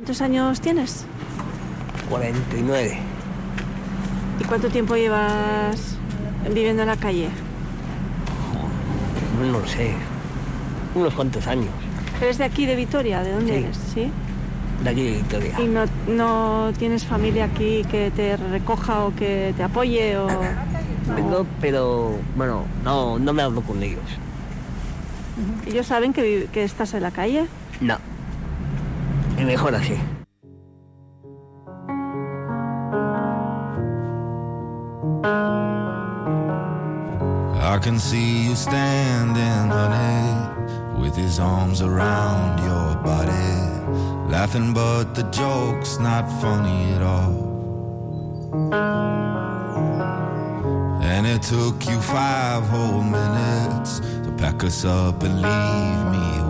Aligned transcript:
¿Cuántos 0.00 0.22
años 0.22 0.62
tienes? 0.62 1.04
49. 2.08 2.98
¿Y 4.40 4.44
cuánto 4.44 4.68
tiempo 4.70 4.96
llevas 4.96 5.98
viviendo 6.54 6.80
en 6.80 6.88
la 6.88 6.96
calle? 6.96 7.28
No 9.38 9.58
lo 9.58 9.66
sé. 9.66 9.92
Unos 10.94 11.12
cuantos 11.12 11.46
años. 11.46 11.68
¿Eres 12.18 12.38
de 12.38 12.44
aquí, 12.44 12.64
de 12.64 12.76
Vitoria? 12.76 13.22
¿De 13.22 13.32
dónde 13.32 13.52
Sí. 13.52 13.58
eres? 13.62 13.76
¿Sí? 13.92 14.10
De 14.82 14.88
aquí 14.88 15.02
de 15.04 15.12
Victoria. 15.18 15.60
¿Y 15.60 15.66
no, 15.66 15.82
no 16.08 16.72
tienes 16.78 17.04
familia 17.04 17.44
aquí 17.44 17.84
que 17.90 18.10
te 18.10 18.38
recoja 18.38 19.00
o 19.04 19.14
que 19.14 19.52
te 19.54 19.62
apoye? 19.62 20.16
O... 20.16 20.28
Tengo, 21.14 21.46
pero 21.60 22.12
bueno, 22.36 22.62
no, 22.84 23.18
no 23.18 23.34
me 23.34 23.42
hablo 23.42 23.60
con 23.60 23.82
ellos. 23.82 24.00
¿Ellos 25.66 25.86
saben 25.86 26.14
que, 26.14 26.48
que 26.50 26.64
estás 26.64 26.94
en 26.94 27.02
la 27.02 27.10
calle? 27.10 27.44
No. 27.82 27.98
Es 29.40 29.46
mejor 29.46 29.74
así. 29.74 29.98
I 37.62 37.78
can 37.80 37.98
see 37.98 38.48
you 38.48 38.54
standing, 38.54 39.70
honey, 39.70 41.00
with 41.00 41.16
his 41.16 41.38
arms 41.40 41.80
around 41.80 42.58
your 42.58 42.96
body, 43.02 44.30
laughing, 44.30 44.74
but 44.74 45.14
the 45.14 45.22
joke's 45.30 45.98
not 45.98 46.28
funny 46.42 46.92
at 46.92 47.00
all. 47.00 47.48
And 51.02 51.26
it 51.26 51.40
took 51.40 51.86
you 51.86 51.98
five 52.02 52.64
whole 52.68 53.02
minutes 53.02 54.00
to 54.00 54.34
pack 54.36 54.64
us 54.64 54.84
up 54.84 55.22
and 55.22 55.40
leave 55.40 56.04
me 56.12 56.49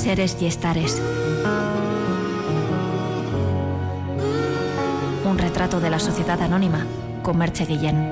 Seres 0.00 0.34
y 0.40 0.46
estares. 0.46 0.98
Un 5.26 5.36
retrato 5.36 5.78
de 5.78 5.90
la 5.90 5.98
sociedad 5.98 6.40
anónima 6.40 6.86
con 7.22 7.36
Merche 7.36 7.66
Guillén. 7.66 8.08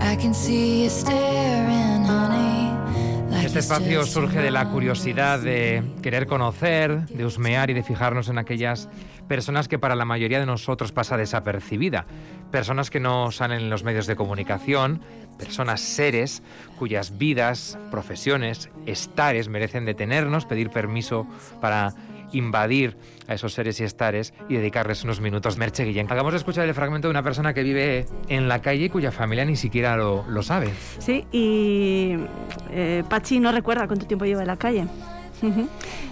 I 0.00 0.16
can 0.16 0.32
see 0.32 0.84
you 0.84 1.29
Este 3.50 3.58
espacio 3.58 4.06
surge 4.06 4.38
de 4.38 4.52
la 4.52 4.68
curiosidad 4.68 5.40
de 5.40 5.82
querer 6.04 6.28
conocer, 6.28 7.06
de 7.08 7.24
husmear 7.24 7.68
y 7.68 7.74
de 7.74 7.82
fijarnos 7.82 8.28
en 8.28 8.38
aquellas 8.38 8.88
personas 9.26 9.66
que 9.66 9.76
para 9.76 9.96
la 9.96 10.04
mayoría 10.04 10.38
de 10.38 10.46
nosotros 10.46 10.92
pasa 10.92 11.16
desapercibida. 11.16 12.06
Personas 12.52 12.90
que 12.90 13.00
no 13.00 13.32
salen 13.32 13.62
en 13.62 13.68
los 13.68 13.82
medios 13.82 14.06
de 14.06 14.14
comunicación, 14.14 15.00
personas 15.36 15.80
seres 15.80 16.44
cuyas 16.78 17.18
vidas, 17.18 17.76
profesiones, 17.90 18.70
estares 18.86 19.48
merecen 19.48 19.84
detenernos, 19.84 20.46
pedir 20.46 20.70
permiso 20.70 21.26
para 21.60 21.92
invadir 22.32 22.96
a 23.28 23.34
esos 23.34 23.52
seres 23.52 23.80
y 23.80 23.84
estares 23.84 24.32
y 24.48 24.54
dedicarles 24.54 25.04
unos 25.04 25.20
minutos. 25.20 25.56
Merche 25.56 25.84
Guillén, 25.84 26.06
acabamos 26.06 26.32
de 26.32 26.38
escuchar 26.38 26.66
el 26.66 26.74
fragmento 26.74 27.08
de 27.08 27.12
una 27.12 27.22
persona 27.22 27.54
que 27.54 27.62
vive 27.62 28.06
en 28.28 28.48
la 28.48 28.60
calle 28.60 28.84
y 28.84 28.88
cuya 28.88 29.12
familia 29.12 29.44
ni 29.44 29.56
siquiera 29.56 29.96
lo, 29.96 30.24
lo 30.28 30.42
sabe. 30.42 30.70
Sí, 30.98 31.24
y 31.32 32.16
eh, 32.70 33.04
Pachi 33.08 33.40
no 33.40 33.52
recuerda 33.52 33.86
cuánto 33.86 34.06
tiempo 34.06 34.24
lleva 34.24 34.42
en 34.42 34.48
la 34.48 34.56
calle. 34.56 34.86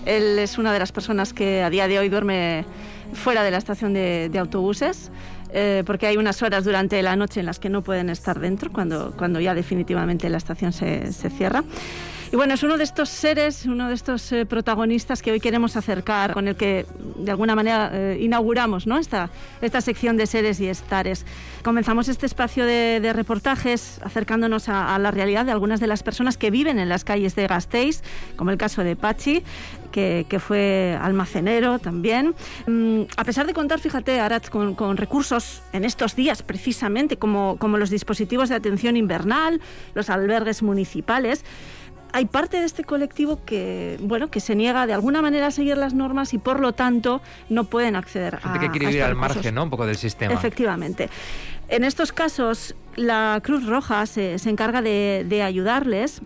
Él 0.06 0.38
es 0.38 0.56
una 0.56 0.72
de 0.72 0.78
las 0.78 0.91
personas 0.91 1.34
que 1.34 1.62
a 1.62 1.69
día 1.69 1.87
de 1.87 1.98
hoy 1.98 2.09
duerme 2.09 2.64
fuera 3.12 3.43
de 3.43 3.50
la 3.50 3.59
estación 3.59 3.93
de, 3.93 4.31
de 4.31 4.38
autobuses, 4.38 5.10
eh, 5.53 5.82
porque 5.87 6.06
hay 6.06 6.16
unas 6.16 6.43
horas 6.43 6.64
durante 6.64 7.03
la 7.03 7.16
noche 7.16 7.41
en 7.41 7.47
las 7.47 7.59
que 7.59 7.69
no 7.69 7.82
pueden 7.82 8.10
estar 8.10 8.38
dentro, 8.38 8.72
cuando, 8.72 9.14
cuando 9.16 9.41
ya 9.41 9.54
definitivamente 9.54 10.28
la 10.28 10.38
estación 10.38 10.72
se, 10.72 11.12
se 11.12 11.31
cierra. 11.31 11.62
Y 12.31 12.37
bueno, 12.37 12.53
es 12.53 12.62
uno 12.62 12.77
de 12.77 12.84
estos 12.84 13.09
seres, 13.09 13.65
uno 13.65 13.89
de 13.89 13.94
estos 13.94 14.33
eh, 14.33 14.44
protagonistas 14.44 15.22
que 15.22 15.33
hoy 15.33 15.41
queremos 15.41 15.77
acercar, 15.77 16.34
con 16.34 16.47
el 16.47 16.56
que 16.56 16.84
de 17.16 17.31
alguna 17.31 17.55
manera 17.55 17.91
eh, 17.91 18.19
inauguramos 18.21 18.87
¿no? 18.87 18.99
esta, 18.99 19.31
esta 19.62 19.81
sección 19.81 20.19
de 20.19 20.27
seres 20.27 20.61
y 20.61 20.69
estares. 20.69 21.25
Comenzamos 21.65 22.06
este 22.09 22.27
espacio 22.27 22.67
de, 22.67 23.12
reportajes 23.15 23.99
acercándonos 24.05 24.69
a, 24.69 24.99
la 24.99 25.11
realidad 25.11 25.47
de 25.47 25.53
algunas 25.53 25.81
de 25.81 25.87
las 25.87 26.03
personas 26.03 26.37
que 26.37 26.50
viven 26.50 26.78
en 26.78 26.91
las 26.91 27.03
calles 27.03 27.34
de 27.34 27.47
Gasteiz, 27.47 28.03
como 28.37 28.50
el 28.50 28.59
caso 28.59 28.84
de 28.84 28.94
Pachi, 28.94 29.43
que, 29.91 30.27
que 30.28 30.38
fue 30.38 30.99
almacenero 31.00 31.78
también. 31.78 32.34
Mm, 32.67 33.05
a 33.17 33.25
pesar 33.25 33.47
de 33.47 33.55
contar, 33.55 33.81
fíjate, 33.81 34.21
Arat, 34.21 34.50
con, 34.50 34.75
con 34.75 34.99
recursos 34.99 35.62
en 35.72 35.87
estos 35.87 36.15
días 36.15 36.43
precisamente, 36.43 37.17
como, 37.17 37.56
como 37.59 37.78
los 37.78 37.88
dispositivos 37.88 38.50
de 38.50 38.56
atención 38.56 38.99
invernal, 38.99 39.62
los 39.94 40.11
albergues 40.11 40.62
municipales, 40.62 41.43
hay 42.12 42.26
parte 42.26 42.58
de 42.58 42.66
este 42.66 42.84
colectivo 42.84 43.44
que, 43.44 43.98
bueno, 44.00 44.30
que 44.30 44.41
se 44.41 44.54
niega 44.54 44.86
de 44.86 44.92
alguna 44.94 45.22
manera 45.22 45.48
a 45.48 45.50
seguir 45.50 45.76
las 45.76 45.94
normas 45.94 46.34
y 46.34 46.38
por 46.38 46.60
lo 46.60 46.72
tanto 46.72 47.20
no 47.48 47.64
pueden 47.64 47.96
acceder 47.96 48.36
a 48.36 48.38
Gente 48.41 48.60
que 48.60 48.70
quiere 48.70 48.86
a 48.86 48.88
vivir 48.88 49.02
al 49.02 49.10
recursos. 49.10 49.36
margen, 49.36 49.54
¿no? 49.54 49.64
Un 49.64 49.70
poco 49.70 49.86
del 49.86 49.96
sistema. 49.96 50.32
Efectivamente. 50.34 51.10
En 51.69 51.84
estos 51.84 52.12
casos, 52.12 52.74
la 52.96 53.41
Cruz 53.42 53.66
Roja 53.66 54.06
se, 54.06 54.38
se 54.38 54.50
encarga 54.50 54.80
de, 54.82 55.24
de 55.28 55.42
ayudarles 55.42 56.22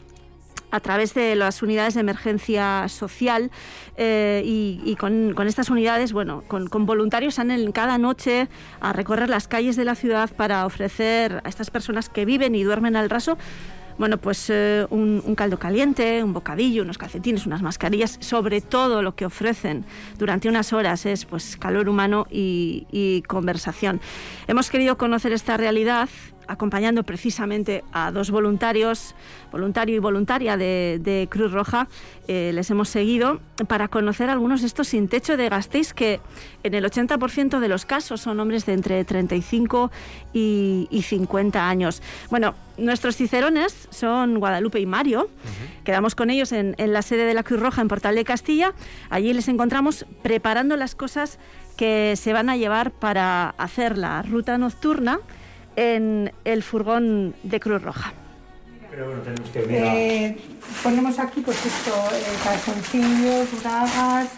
a 0.71 0.81
través 0.81 1.13
de 1.13 1.37
las 1.37 1.63
unidades 1.63 1.95
de 1.95 2.01
emergencia 2.01 2.89
social 2.89 3.51
eh, 3.99 4.43
y, 4.43 4.81
y 4.85 4.97
con, 4.97 5.35
con 5.35 5.47
estas 5.47 5.69
unidades, 5.69 6.15
bueno, 6.15 6.45
con, 6.49 6.67
con 6.69 6.87
voluntarios 6.87 7.35
salen 7.35 7.73
cada 7.73 7.99
noche 7.99 8.49
a 8.81 8.95
recorrer 8.95 9.29
las 9.29 9.49
calles 9.49 9.77
de 9.77 9.85
la 9.85 9.95
ciudad 9.95 10.31
para 10.35 10.65
ofrecer 10.65 11.43
a 11.45 11.49
estas 11.49 11.71
personas 11.71 12.09
que 12.09 12.25
viven 12.25 12.55
y 12.55 12.63
duermen 12.63 12.97
al 12.97 13.11
raso 13.11 13.37
bueno, 13.99 14.19
pues 14.19 14.51
eh, 14.51 14.87
un, 14.91 15.23
un 15.25 15.35
caldo 15.35 15.59
caliente, 15.59 16.23
un 16.23 16.33
bocadillo, 16.33 16.83
unos 16.83 16.99
calcetines, 16.99 17.47
unas 17.47 17.63
mascarillas, 17.63 18.19
sobre 18.21 18.61
todo 18.61 19.03
lo 19.03 19.15
que 19.15 19.27
ofrecen 19.27 19.85
durante 20.19 20.49
unas 20.49 20.73
horas 20.73 21.07
es 21.07 21.25
pues 21.25 21.57
calor 21.57 21.89
humano 21.89 22.27
y, 22.31 22.87
y 22.91 23.23
conversación. 23.23 24.01
Hemos 24.47 24.71
querido 24.71 24.97
conocer 24.99 25.33
esta 25.33 25.57
realidad 25.57 26.09
acompañando 26.49 27.03
precisamente 27.05 27.85
a 27.93 28.11
dos 28.11 28.31
voluntarios, 28.31 29.15
voluntario 29.51 29.97
y 29.97 29.99
voluntaria 29.99 30.57
de, 30.57 30.99
de 31.01 31.29
Cruz 31.31 31.53
Roja. 31.53 31.89
Eh, 32.29 32.53
les 32.55 32.71
hemos 32.71 32.89
seguido 32.89 33.41
para 33.69 33.89
conocer 33.89 34.31
algunos 34.31 34.61
de 34.61 34.67
estos 34.67 34.89
sin 34.89 35.09
techo 35.09 35.37
de 35.37 35.49
Gasteiz 35.49 35.93
que 35.93 36.21
en 36.63 36.75
el 36.75 36.85
80% 36.85 37.59
de 37.59 37.69
los 37.69 37.85
casos 37.85 38.21
son 38.21 38.41
hombres 38.41 38.67
de 38.67 38.75
entre 38.75 39.05
35 39.05 39.91
y, 40.33 40.89
y 40.91 41.03
50 41.03 41.69
años. 41.69 42.03
Bueno, 42.31 42.55
nuestros 42.79 43.17
cicerones 43.17 43.89
son 43.91 44.39
Guadalupe 44.39 44.81
y 44.81 44.87
Mario. 44.87 45.29
Quedamos 45.85 46.15
con 46.15 46.31
ellos 46.31 46.53
en, 46.53 46.75
en 46.79 46.93
la 46.93 47.03
sede 47.03 47.25
de 47.25 47.35
la 47.35 47.43
Cruz 47.43 47.61
Roja 47.61 47.83
en 47.83 47.89
Portal 47.89 48.15
de 48.15 48.25
Castilla. 48.25 48.73
Allí 49.11 49.33
les 49.33 49.49
encontramos 49.49 50.07
preparando 50.23 50.77
las 50.77 50.95
cosas 50.95 51.39
que 51.77 52.15
se 52.17 52.33
van 52.33 52.49
a 52.49 52.57
llevar 52.57 52.91
para 52.91 53.51
hacer 53.51 53.99
la 53.99 54.23
ruta 54.23 54.59
nocturna 54.59 55.21
en 55.77 56.33
el 56.45 56.63
furgón 56.63 57.35
de 57.43 57.61
Cruz 57.61 57.83
Roja. 57.83 58.13
Eh, 59.55 60.37
ponemos 60.83 61.19
aquí 61.19 61.41
pues 61.41 61.65
esto, 61.65 61.91
eh, 62.15 62.23
calzoncillos, 62.45 63.63
bragas, 63.63 64.29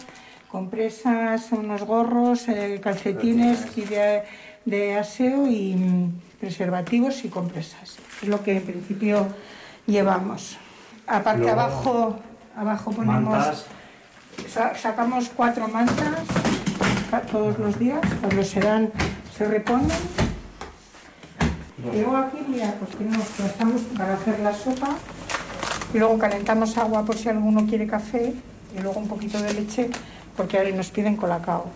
compresas, 0.49 1.51
unos 1.51 1.83
gorros, 1.83 2.49
eh, 2.49 2.81
calcetines 2.83 3.67
y 3.77 3.81
de, 3.83 4.23
de 4.65 4.97
aseo 4.97 5.49
y 5.49 5.75
mm, 5.75 6.13
preservativos 6.41 7.25
y 7.25 7.29
compresas. 7.29 7.97
Es 8.23 8.29
lo 8.29 8.43
que 8.45 8.57
en 8.59 8.63
principio 8.63 9.27
llevamos. 9.87 10.57
Aparte 11.07 11.43
Luego, 11.43 11.61
abajo, 11.61 12.19
abajo 12.57 12.91
ponemos, 12.93 13.23
Mantas. 13.25 13.67
sa- 14.49 14.75
sacamos 14.77 15.31
cuatro 15.35 15.67
mantas 15.69 16.21
todos 17.31 17.59
los 17.59 17.79
días, 17.79 18.01
cuando 18.21 18.43
se 18.45 18.61
dan, 18.61 18.91
se 19.37 19.47
reponen. 19.49 19.89
Y 21.93 22.01
luego 22.01 22.17
aquí, 22.17 22.39
mira, 22.49 22.75
pues 22.79 22.91
tenemos, 22.97 23.27
estamos 23.41 23.83
para 23.97 24.15
hacer 24.15 24.41
la 24.41 24.55
sopa 24.55 24.97
y 25.93 25.99
luego 25.99 26.19
calentamos 26.19 26.77
agua 26.79 27.05
por 27.05 27.17
si 27.17 27.29
alguno 27.29 27.67
quiere 27.67 27.87
café 27.87 28.35
y 28.77 28.81
luego 28.83 28.99
un 28.99 29.09
poquito 29.09 29.41
de 29.41 29.53
leche 29.53 29.91
porque 30.37 30.59
ahora 30.59 30.71
nos 30.71 30.91
piden 30.91 31.17
colacao. 31.17 31.71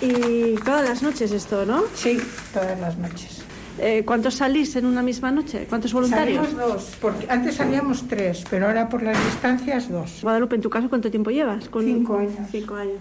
Y 0.00 0.54
todas 0.64 0.88
las 0.88 1.02
noches 1.02 1.32
esto, 1.32 1.64
¿no? 1.64 1.84
Sí, 1.94 2.18
todas 2.52 2.78
las 2.80 2.96
noches. 2.96 3.45
Eh, 3.78 4.04
¿Cuántos 4.06 4.34
salís 4.34 4.74
en 4.76 4.86
una 4.86 5.02
misma 5.02 5.30
noche? 5.30 5.66
¿Cuántos 5.68 5.92
voluntarios? 5.92 6.46
Salimos 6.46 6.68
dos, 6.68 6.96
porque 7.00 7.26
antes 7.28 7.56
salíamos 7.56 8.08
tres, 8.08 8.44
pero 8.48 8.66
ahora 8.66 8.88
por 8.88 9.02
las 9.02 9.22
distancias 9.24 9.90
dos. 9.90 10.20
Guadalupe, 10.22 10.56
en 10.56 10.62
tu 10.62 10.70
caso, 10.70 10.88
¿cuánto 10.88 11.10
tiempo 11.10 11.30
llevas? 11.30 11.68
Con... 11.68 11.84
Cinco 11.84 12.16
años. 12.16 12.48
Cinco 12.50 12.74
años. 12.74 12.98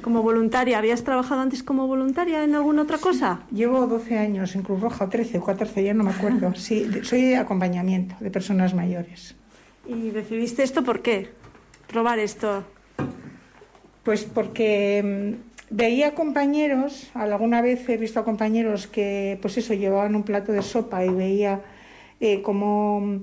Como 0.00 0.22
voluntaria, 0.22 0.78
¿habías 0.78 1.04
trabajado 1.04 1.42
antes 1.42 1.62
como 1.62 1.86
voluntaria 1.86 2.42
en 2.42 2.54
alguna 2.54 2.82
otra 2.82 2.98
cosa? 2.98 3.40
Llevo 3.52 3.86
12 3.86 4.18
años 4.18 4.54
en 4.54 4.62
Cruz 4.62 4.80
Roja, 4.80 5.04
o 5.04 5.08
13 5.08 5.38
o 5.38 5.44
14, 5.44 5.84
ya 5.84 5.94
no 5.94 6.04
me 6.04 6.10
acuerdo. 6.10 6.52
Sí, 6.64 6.88
soy 7.02 7.22
de 7.22 7.36
acompañamiento 7.36 8.14
de 8.20 8.30
personas 8.30 8.74
mayores. 8.74 9.34
¿Y 9.86 10.10
decidiste 10.10 10.62
esto 10.62 10.82
por 10.82 11.02
qué? 11.02 11.30
Probar 11.86 12.18
esto. 12.18 12.64
Pues 14.02 14.24
porque 14.24 15.36
mm, 15.36 15.53
veía 15.70 16.14
compañeros, 16.14 17.10
alguna 17.14 17.62
vez 17.62 17.88
he 17.88 17.96
visto 17.96 18.20
a 18.20 18.24
compañeros 18.24 18.86
que, 18.86 19.38
pues 19.42 19.56
eso, 19.56 19.74
llevaban 19.74 20.14
un 20.14 20.22
plato 20.22 20.52
de 20.52 20.62
sopa 20.62 21.04
y 21.04 21.08
veía 21.08 21.60
eh, 22.20 22.42
cómo 22.42 23.20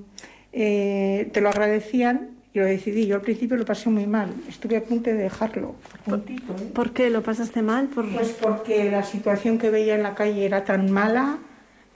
eh, 0.52 1.30
te 1.32 1.40
lo 1.40 1.48
agradecían 1.48 2.30
y 2.52 2.58
lo 2.58 2.66
decidí. 2.66 3.06
Yo 3.06 3.16
al 3.16 3.22
principio 3.22 3.56
lo 3.56 3.64
pasé 3.64 3.88
muy 3.88 4.06
mal, 4.06 4.32
estuve 4.48 4.76
a 4.76 4.84
punto 4.84 5.10
de 5.10 5.16
dejarlo. 5.16 5.74
puntito, 6.04 6.52
¿eh? 6.52 6.70
¿Por 6.74 6.92
qué? 6.92 7.10
¿Lo 7.10 7.22
pasaste 7.22 7.62
mal? 7.62 7.88
Por... 7.88 8.08
Pues 8.12 8.36
porque 8.40 8.90
la 8.90 9.02
situación 9.02 9.58
que 9.58 9.70
veía 9.70 9.94
en 9.94 10.02
la 10.02 10.14
calle 10.14 10.44
era 10.44 10.64
tan 10.64 10.90
mala 10.90 11.38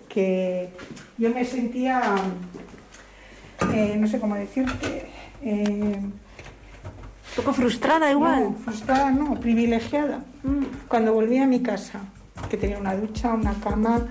que 0.09 0.71
yo 1.19 1.31
me 1.31 1.45
sentía, 1.45 2.15
no 3.99 4.07
sé 4.07 4.19
cómo 4.19 4.37
decirte, 4.37 5.07
un 7.37 7.45
poco 7.45 7.53
frustrada 7.53 8.11
igual. 8.11 8.45
no, 8.45 8.53
frustrada 8.55 9.11
no, 9.11 9.39
privilegiada. 9.41 10.21
Cuando 10.89 11.13
volví 11.13 11.39
a 11.39 11.47
mi 11.47 11.61
casa, 11.61 12.01
que 12.49 12.57
tenía 12.57 12.79
una 12.79 12.95
ducha, 12.97 13.35
una 13.35 13.55
cama, 13.55 14.07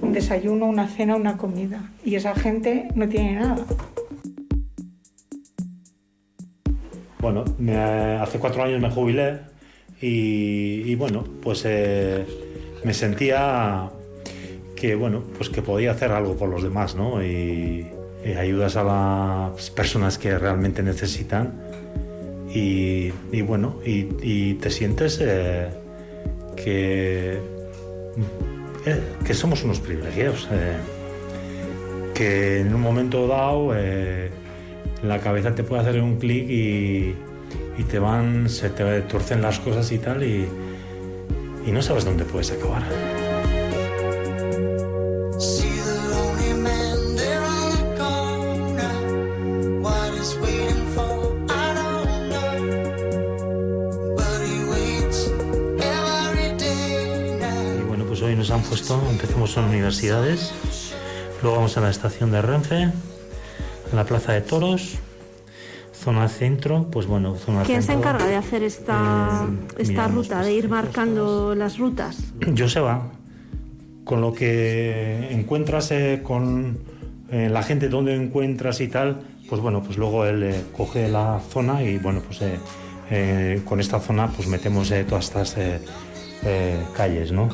un 0.00 0.12
desayuno, 0.12 0.66
una 0.66 0.86
cena, 0.88 1.16
una 1.16 1.36
comida. 1.36 1.82
Y 2.04 2.14
esa 2.14 2.34
gente 2.34 2.88
no 2.94 3.08
tiene 3.08 3.34
nada. 3.40 3.64
Bueno, 7.20 7.44
me- 7.58 7.76
hace 7.76 8.38
cuatro 8.38 8.62
años 8.62 8.80
me 8.80 8.90
jubilé 8.90 9.40
y, 10.00 10.82
y 10.90 10.94
bueno, 10.94 11.24
pues 11.42 11.62
eh, 11.66 12.24
me 12.84 12.94
sentía 12.94 13.90
que 14.74 14.94
bueno, 14.94 15.22
pues 15.36 15.50
que 15.50 15.60
podía 15.60 15.90
hacer 15.90 16.12
algo 16.12 16.36
por 16.36 16.48
los 16.48 16.62
demás, 16.62 16.94
¿no? 16.96 17.22
Y, 17.22 17.86
y 18.24 18.32
ayudas 18.32 18.76
a 18.76 18.84
las 18.84 19.70
personas 19.70 20.16
que 20.16 20.38
realmente 20.38 20.82
necesitan 20.82 21.52
y, 22.52 23.42
bueno, 23.42 23.76
y, 23.84 24.54
te 24.54 24.70
sientes 24.70 25.18
eh, 25.20 25.68
que, 26.56 27.38
eh, 28.86 29.00
que 29.24 29.34
somos 29.34 29.62
unos 29.64 29.80
privilegiados. 29.80 30.48
eh, 30.50 30.76
que 32.14 32.60
en 32.60 32.74
un 32.74 32.82
momento 32.82 33.26
dado 33.26 33.72
la 35.02 35.18
cabeza 35.20 35.54
te 35.54 35.62
puede 35.62 35.80
hacer 35.80 36.02
un 36.02 36.18
clic 36.18 36.50
y, 36.50 37.14
y 37.78 37.84
te 37.84 37.98
van, 37.98 38.50
se 38.50 38.68
te 38.68 39.00
torcen 39.02 39.40
las 39.40 39.58
cosas 39.58 39.90
y 39.90 39.98
tal 39.98 40.22
y, 40.22 40.46
y 41.66 41.72
no 41.72 41.80
sabes 41.80 42.04
dónde 42.04 42.24
puedes 42.24 42.52
acabar. 42.52 42.82
En 59.56 59.64
universidades, 59.64 60.52
luego 61.42 61.56
vamos 61.56 61.76
a 61.76 61.80
la 61.80 61.90
estación 61.90 62.30
de 62.30 62.42
Renfe, 62.42 62.92
a 63.92 63.96
la 63.96 64.04
plaza 64.04 64.32
de 64.32 64.42
toros, 64.42 64.98
zona 65.92 66.28
centro, 66.28 66.88
pues 66.90 67.06
bueno, 67.06 67.34
zona 67.36 67.62
¿Quién 67.64 67.82
se 67.82 67.92
encarga 67.92 68.26
de 68.26 68.36
hacer 68.36 68.62
esta, 68.62 69.46
Eh, 69.76 69.82
esta 69.82 70.08
ruta, 70.08 70.42
de 70.42 70.52
ir 70.52 70.68
marcando 70.68 71.54
las 71.54 71.78
rutas? 71.78 72.18
Joseba, 72.56 73.08
con 74.04 74.20
lo 74.20 74.32
que 74.32 75.28
encuentras 75.30 75.90
eh, 75.90 76.20
con 76.22 76.78
eh, 77.30 77.48
la 77.50 77.62
gente 77.62 77.88
donde 77.88 78.14
encuentras 78.14 78.80
y 78.80 78.88
tal, 78.88 79.20
pues 79.48 79.60
bueno, 79.60 79.82
pues 79.82 79.98
luego 79.98 80.24
él 80.26 80.54
coge 80.76 81.08
la 81.08 81.40
zona 81.50 81.82
y 81.82 81.98
bueno, 81.98 82.20
pues 82.20 82.40
con 83.64 83.80
esta 83.80 83.98
zona 83.98 84.28
pues 84.28 84.46
metemos 84.46 84.92
todas 85.08 85.24
estas 85.24 85.56
calles, 86.96 87.32
¿no? 87.32 87.48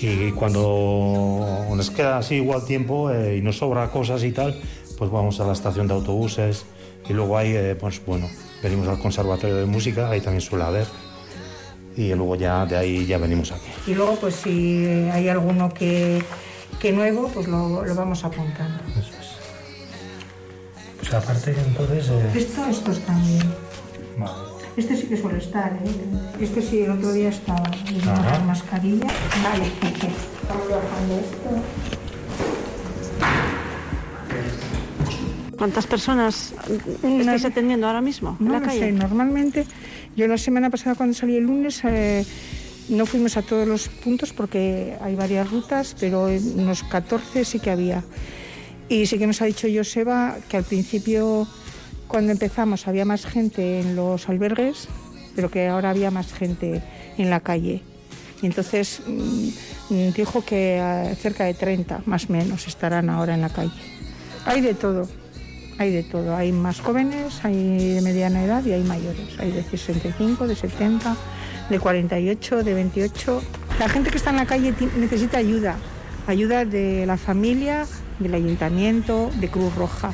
Y 0.00 0.30
cuando 0.32 1.66
nos 1.74 1.90
queda 1.90 2.18
así 2.18 2.36
igual 2.36 2.64
tiempo 2.64 3.10
eh, 3.10 3.36
y 3.38 3.40
nos 3.42 3.58
sobra 3.58 3.88
cosas 3.90 4.22
y 4.24 4.32
tal, 4.32 4.60
pues 4.98 5.10
vamos 5.10 5.40
a 5.40 5.46
la 5.46 5.52
estación 5.52 5.88
de 5.88 5.94
autobuses 5.94 6.64
y 7.08 7.12
luego 7.12 7.38
ahí, 7.38 7.52
eh, 7.54 7.76
pues 7.78 8.04
bueno, 8.04 8.28
venimos 8.62 8.88
al 8.88 8.98
conservatorio 8.98 9.56
de 9.56 9.64
música, 9.66 10.10
ahí 10.10 10.20
también 10.20 10.40
suele 10.42 10.64
haber 10.64 10.86
y 11.96 12.12
luego 12.14 12.36
ya 12.36 12.66
de 12.66 12.76
ahí 12.76 13.06
ya 13.06 13.16
venimos 13.16 13.52
aquí. 13.52 13.70
Y 13.86 13.94
luego, 13.94 14.16
pues 14.16 14.34
si 14.36 14.84
hay 15.12 15.28
alguno 15.28 15.72
que, 15.72 16.22
que 16.78 16.92
nuevo, 16.92 17.28
pues 17.32 17.48
lo, 17.48 17.82
lo 17.84 17.94
vamos 17.94 18.22
apuntando. 18.22 18.82
Eso 18.98 19.12
es. 19.18 19.26
Pues 20.98 21.14
aparte 21.14 21.54
entonces... 21.66 22.08
eh, 22.10 22.30
Esto, 22.34 22.66
estos 22.68 23.00
también. 23.00 23.42
vale. 24.18 24.45
Este 24.76 24.94
sí 24.96 25.06
que 25.06 25.16
suele 25.16 25.38
estar, 25.38 25.72
¿eh? 25.72 25.90
Este 26.44 26.60
sí, 26.60 26.80
el 26.80 26.90
otro 26.90 27.12
día 27.12 27.30
estaba. 27.30 27.62
Y 27.90 27.98
Ajá. 28.08 28.38
la 28.38 28.44
mascarilla. 28.44 29.06
Vale, 29.42 29.64
estamos 29.66 30.68
bajando 30.68 31.14
esto. 31.14 31.50
¿Cuántas 35.56 35.86
personas 35.86 36.52
Una- 37.02 37.20
estáis 37.34 37.44
atendiendo 37.46 37.86
ahora 37.86 38.02
mismo 38.02 38.36
en 38.38 38.46
No 38.46 38.52
la 38.52 38.58
lo 38.60 38.66
calle? 38.66 38.80
sé, 38.80 38.92
normalmente 38.92 39.64
yo 40.14 40.26
la 40.28 40.36
semana 40.36 40.68
pasada 40.68 40.94
cuando 40.96 41.14
salí 41.14 41.36
el 41.36 41.44
lunes 41.44 41.80
eh, 41.84 42.26
no 42.90 43.06
fuimos 43.06 43.38
a 43.38 43.42
todos 43.42 43.66
los 43.66 43.88
puntos 43.88 44.34
porque 44.34 44.96
hay 45.00 45.14
varias 45.14 45.50
rutas, 45.50 45.96
pero 45.98 46.28
en 46.28 46.60
unos 46.60 46.82
14 46.82 47.46
sí 47.46 47.58
que 47.58 47.70
había. 47.70 48.04
Y 48.90 49.06
sí 49.06 49.18
que 49.18 49.26
nos 49.26 49.40
ha 49.40 49.46
dicho 49.46 49.66
Joseba 49.74 50.36
que 50.50 50.58
al 50.58 50.64
principio 50.64 51.48
cuando 52.08 52.32
empezamos 52.32 52.86
había 52.88 53.04
más 53.04 53.26
gente 53.26 53.80
en 53.80 53.96
los 53.96 54.28
albergues, 54.28 54.88
pero 55.34 55.50
que 55.50 55.68
ahora 55.68 55.90
había 55.90 56.10
más 56.10 56.32
gente 56.32 56.82
en 57.18 57.30
la 57.30 57.40
calle. 57.40 57.82
Y 58.42 58.46
entonces 58.46 59.00
mm, 59.06 60.10
dijo 60.14 60.44
que 60.44 60.78
eh, 60.78 61.14
cerca 61.20 61.44
de 61.44 61.54
30 61.54 62.02
más 62.06 62.28
o 62.28 62.32
menos 62.32 62.66
estarán 62.66 63.10
ahora 63.10 63.34
en 63.34 63.42
la 63.42 63.48
calle. 63.48 63.72
Hay 64.44 64.60
de 64.60 64.74
todo. 64.74 65.08
Hay 65.78 65.92
de 65.92 66.02
todo. 66.02 66.36
Hay 66.36 66.52
más 66.52 66.80
jóvenes, 66.80 67.44
hay 67.44 67.94
de 67.94 68.00
mediana 68.00 68.44
edad 68.44 68.64
y 68.64 68.72
hay 68.72 68.82
mayores. 68.82 69.38
Hay 69.38 69.52
de 69.52 69.62
65, 69.62 70.46
de 70.46 70.56
70, 70.56 71.16
de 71.68 71.78
48, 71.78 72.64
de 72.64 72.74
28. 72.74 73.42
La 73.78 73.88
gente 73.88 74.10
que 74.10 74.16
está 74.16 74.30
en 74.30 74.36
la 74.36 74.46
calle 74.46 74.74
necesita 74.96 75.38
ayuda. 75.38 75.76
Ayuda 76.26 76.64
de 76.64 77.04
la 77.06 77.16
familia, 77.16 77.86
del 78.18 78.34
ayuntamiento, 78.34 79.30
de 79.38 79.48
Cruz 79.48 79.74
Roja. 79.74 80.12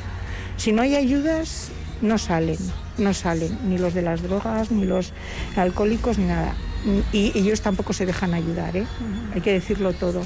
Si 0.57 0.71
no 0.71 0.81
hay 0.81 0.95
ayudas, 0.95 1.71
no 2.01 2.17
salen. 2.17 2.57
No 2.97 3.13
salen. 3.13 3.57
Ni 3.67 3.77
los 3.77 3.93
de 3.93 4.01
las 4.01 4.21
drogas, 4.21 4.71
ni 4.71 4.85
los 4.85 5.13
alcohólicos, 5.55 6.17
ni 6.17 6.25
nada. 6.25 6.53
Y 7.11 7.31
ellos 7.37 7.61
tampoco 7.61 7.93
se 7.93 8.05
dejan 8.05 8.33
ayudar, 8.33 8.75
¿eh? 8.75 8.85
Hay 9.33 9.41
que 9.41 9.53
decirlo 9.53 9.93
todo 9.93 10.23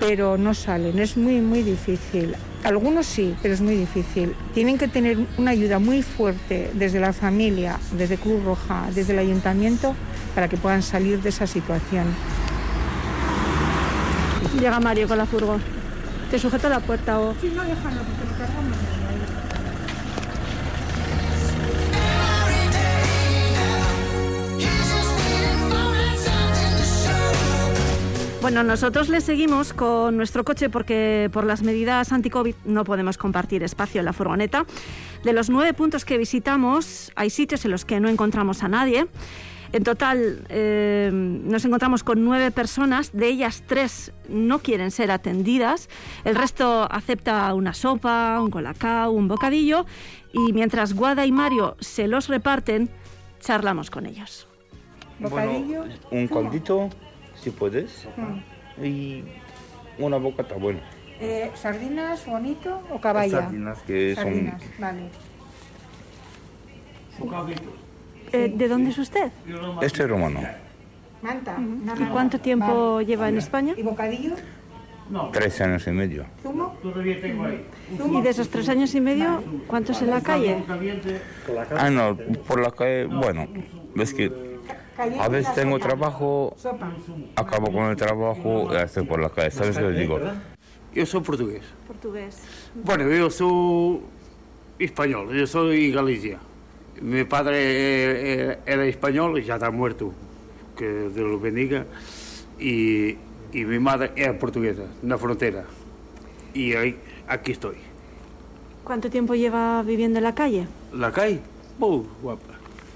pero 0.00 0.38
no 0.38 0.54
salen. 0.54 0.98
Es 0.98 1.16
muy, 1.16 1.40
muy 1.40 1.62
difícil. 1.62 2.34
Algunos 2.64 3.06
sí, 3.06 3.36
pero 3.42 3.54
es 3.54 3.60
muy 3.60 3.76
difícil. 3.76 4.34
Tienen 4.54 4.78
que 4.78 4.88
tener 4.88 5.18
una 5.38 5.52
ayuda 5.52 5.78
muy 5.78 6.02
fuerte 6.02 6.70
desde 6.74 6.98
la 6.98 7.12
familia, 7.12 7.78
desde 7.92 8.16
Cruz 8.16 8.42
Roja, 8.42 8.88
desde 8.94 9.12
el 9.12 9.18
ayuntamiento, 9.18 9.94
para 10.34 10.48
que 10.48 10.56
puedan 10.56 10.82
salir 10.82 11.22
de 11.22 11.28
esa 11.28 11.46
situación. 11.46 12.06
Llega 14.58 14.80
Mario 14.80 15.06
con 15.06 15.18
la 15.18 15.26
furgo. 15.26 15.58
Te 16.30 16.38
sujeto 16.38 16.68
la 16.68 16.80
puerta 16.80 17.20
o... 17.20 17.34
Sí, 17.40 17.52
no, 17.54 17.62
déjalo, 17.62 18.02
porque 18.02 18.30
lo 18.30 18.38
cargamos. 18.38 18.99
Bueno, 28.42 28.62
nosotros 28.62 29.10
le 29.10 29.20
seguimos 29.20 29.74
con 29.74 30.16
nuestro 30.16 30.44
coche 30.44 30.70
porque 30.70 31.28
por 31.30 31.44
las 31.44 31.62
medidas 31.62 32.10
anti-COVID 32.10 32.54
no 32.64 32.84
podemos 32.84 33.18
compartir 33.18 33.62
espacio 33.62 33.98
en 33.98 34.06
la 34.06 34.14
furgoneta. 34.14 34.64
De 35.24 35.34
los 35.34 35.50
nueve 35.50 35.74
puntos 35.74 36.06
que 36.06 36.16
visitamos, 36.16 37.12
hay 37.16 37.28
sitios 37.28 37.66
en 37.66 37.70
los 37.70 37.84
que 37.84 38.00
no 38.00 38.08
encontramos 38.08 38.62
a 38.62 38.68
nadie. 38.68 39.06
En 39.72 39.84
total 39.84 40.42
eh, 40.48 41.10
nos 41.12 41.66
encontramos 41.66 42.02
con 42.02 42.24
nueve 42.24 42.50
personas, 42.50 43.12
de 43.12 43.28
ellas 43.28 43.62
tres 43.66 44.10
no 44.28 44.60
quieren 44.60 44.90
ser 44.90 45.10
atendidas, 45.10 45.90
el 46.24 46.34
resto 46.34 46.88
acepta 46.90 47.52
una 47.52 47.74
sopa, 47.74 48.40
un 48.40 48.50
colacao, 48.50 49.12
un 49.12 49.28
bocadillo 49.28 49.84
y 50.32 50.54
mientras 50.54 50.94
Guada 50.94 51.26
y 51.26 51.30
Mario 51.30 51.76
se 51.78 52.08
los 52.08 52.28
reparten, 52.28 52.88
charlamos 53.38 53.90
con 53.90 54.06
ellos. 54.06 54.48
Bocadillo. 55.20 55.84
un 56.10 56.26
caldito, 56.26 56.88
si 57.40 57.50
puedes. 57.50 58.06
Y 58.82 59.24
una 59.98 60.16
boca 60.16 60.42
está 60.42 60.56
buena. 60.56 60.80
Eh, 61.20 61.50
¿Sardinas, 61.54 62.24
bonito 62.26 62.80
o 62.90 63.00
caballa? 63.00 63.42
Sardinas 63.42 63.78
que 63.82 64.14
son- 64.14 64.24
Sardinas, 64.24 64.62
vale. 64.78 65.02
Eh, 68.32 68.52
¿De 68.54 68.68
dónde 68.68 68.90
es 68.90 68.98
usted? 68.98 69.30
Este 69.82 70.02
es 70.04 70.08
romano, 70.08 70.40
Manta. 71.20 71.56
¿Y 71.98 72.04
cuánto 72.04 72.40
tiempo 72.40 73.00
lleva 73.02 73.28
en 73.28 73.38
España? 73.38 73.74
¿Y 73.76 73.82
bocadillo? 73.82 74.34
tres 75.32 75.60
años 75.60 75.86
y 75.88 75.90
medio. 75.90 76.24
¿Zumo? 76.42 76.76
Y 78.18 78.22
de 78.22 78.30
esos 78.30 78.48
tres 78.48 78.68
años 78.68 78.94
y 78.94 79.00
medio, 79.00 79.42
¿cuántos 79.66 80.00
en 80.02 80.10
la 80.10 80.20
calle? 80.22 80.62
Ah, 81.76 81.90
no, 81.90 82.16
por 82.46 82.60
la 82.60 82.70
calle, 82.70 83.06
bueno, 83.06 83.48
es 83.96 84.14
que 84.14 84.49
a 85.00 85.28
veces 85.28 85.54
tengo 85.54 85.78
trabajo, 85.78 86.54
acabo 87.36 87.72
con 87.72 87.90
el 87.90 87.96
trabajo 87.96 88.68
y 88.72 88.76
estoy 88.76 89.04
por 89.04 89.20
la 89.20 89.30
calle, 89.30 89.50
¿sabes 89.50 89.76
qué 89.76 89.84
les 89.84 89.98
digo? 89.98 90.18
Eu 90.92 91.06
sou 91.06 91.22
português. 91.22 91.62
Portugués. 91.86 92.42
Bueno, 92.74 93.04
eu 93.04 93.30
sou 93.30 94.02
español, 94.78 95.30
sou 95.46 95.70
de 95.70 95.90
Galicia. 95.92 96.38
Mi 97.00 97.24
padre 97.24 97.56
eh, 97.58 98.58
era 98.66 98.84
español 98.86 99.38
y 99.38 99.44
ya 99.44 99.54
está 99.54 99.70
muerto, 99.70 100.12
que 100.76 101.08
Dios 101.14 101.30
lo 101.30 101.38
bendiga. 101.38 101.86
Y, 102.58 103.16
y 103.52 103.64
mi 103.64 103.78
madre 103.78 104.10
era 104.16 104.36
portuguesa, 104.36 104.82
en 105.00 105.08
la 105.08 105.16
frontera. 105.16 105.64
Y 106.52 106.74
ahí, 106.74 106.98
aquí 107.28 107.52
estoy. 107.52 107.76
¿Cuánto 108.82 109.08
tiempo 109.08 109.36
lleva 109.36 109.82
viviendo 109.84 110.18
en 110.18 110.24
la 110.24 110.34
calle? 110.34 110.66
La 110.92 111.12
calle, 111.12 111.40
muy 111.78 112.04
guapa. 112.20 112.49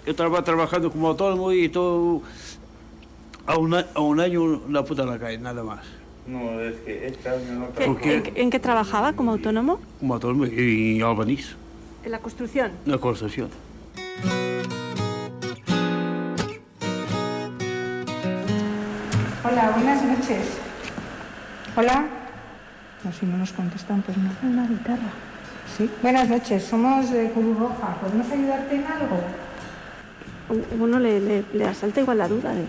Yo 0.04 0.10
estaba 0.10 0.42
trabajando 0.44 0.90
como 0.90 1.08
autónomo 1.08 1.50
y 1.52 1.68
todo 1.68 2.22
a 3.46 3.56
un, 3.58 3.74
a- 3.74 3.86
un 4.00 4.20
año 4.20 4.60
la 4.68 4.84
puta 4.84 5.02
en 5.02 5.10
la 5.10 5.18
calle, 5.18 5.38
nada 5.38 5.62
más. 5.62 5.80
No, 6.26 6.60
es 6.60 6.74
que 6.84 7.06
este 7.06 7.28
año 7.28 7.52
no 7.58 7.72
¿Qué- 7.74 7.86
¿Por 7.86 8.00
qué? 8.00 8.14
en, 8.16 8.22
qué- 8.22 8.42
en 8.42 8.50
qué 8.50 8.58
trabajaba 8.60 9.12
como 9.14 9.32
autónomo? 9.32 9.80
Como 10.00 10.14
autónomo 10.14 10.46
y 10.46 10.96
en 10.96 11.02
Albanís, 11.02 11.56
En 12.04 12.12
la 12.12 12.18
construcción. 12.18 12.72
en 12.84 12.92
la 12.92 12.98
construcción. 12.98 13.48
Hola, 19.44 19.70
buenas 19.74 20.02
noches. 20.02 20.46
Hola. 21.76 22.06
No, 23.04 23.12
si 23.12 23.26
no 23.26 23.36
nos 23.36 23.52
contestan, 23.52 24.02
pues 24.02 24.16
no. 24.16 24.30
Una 24.42 24.66
guitarra. 24.66 25.10
Sí. 25.76 25.90
Buenas 26.02 26.28
noches, 26.28 26.64
somos 26.64 27.10
de 27.10 27.30
Cruz 27.32 27.58
Roja. 27.58 27.96
¿Podemos 28.00 28.30
ayudarte 28.30 28.74
en 28.76 28.86
algo? 28.86 29.20
Uno 30.78 30.98
le, 30.98 31.20
le- 31.20 31.44
le 31.52 31.64
asalta 31.66 32.00
igual 32.00 32.18
la 32.18 32.28
duda 32.28 32.50
de, 32.54 32.62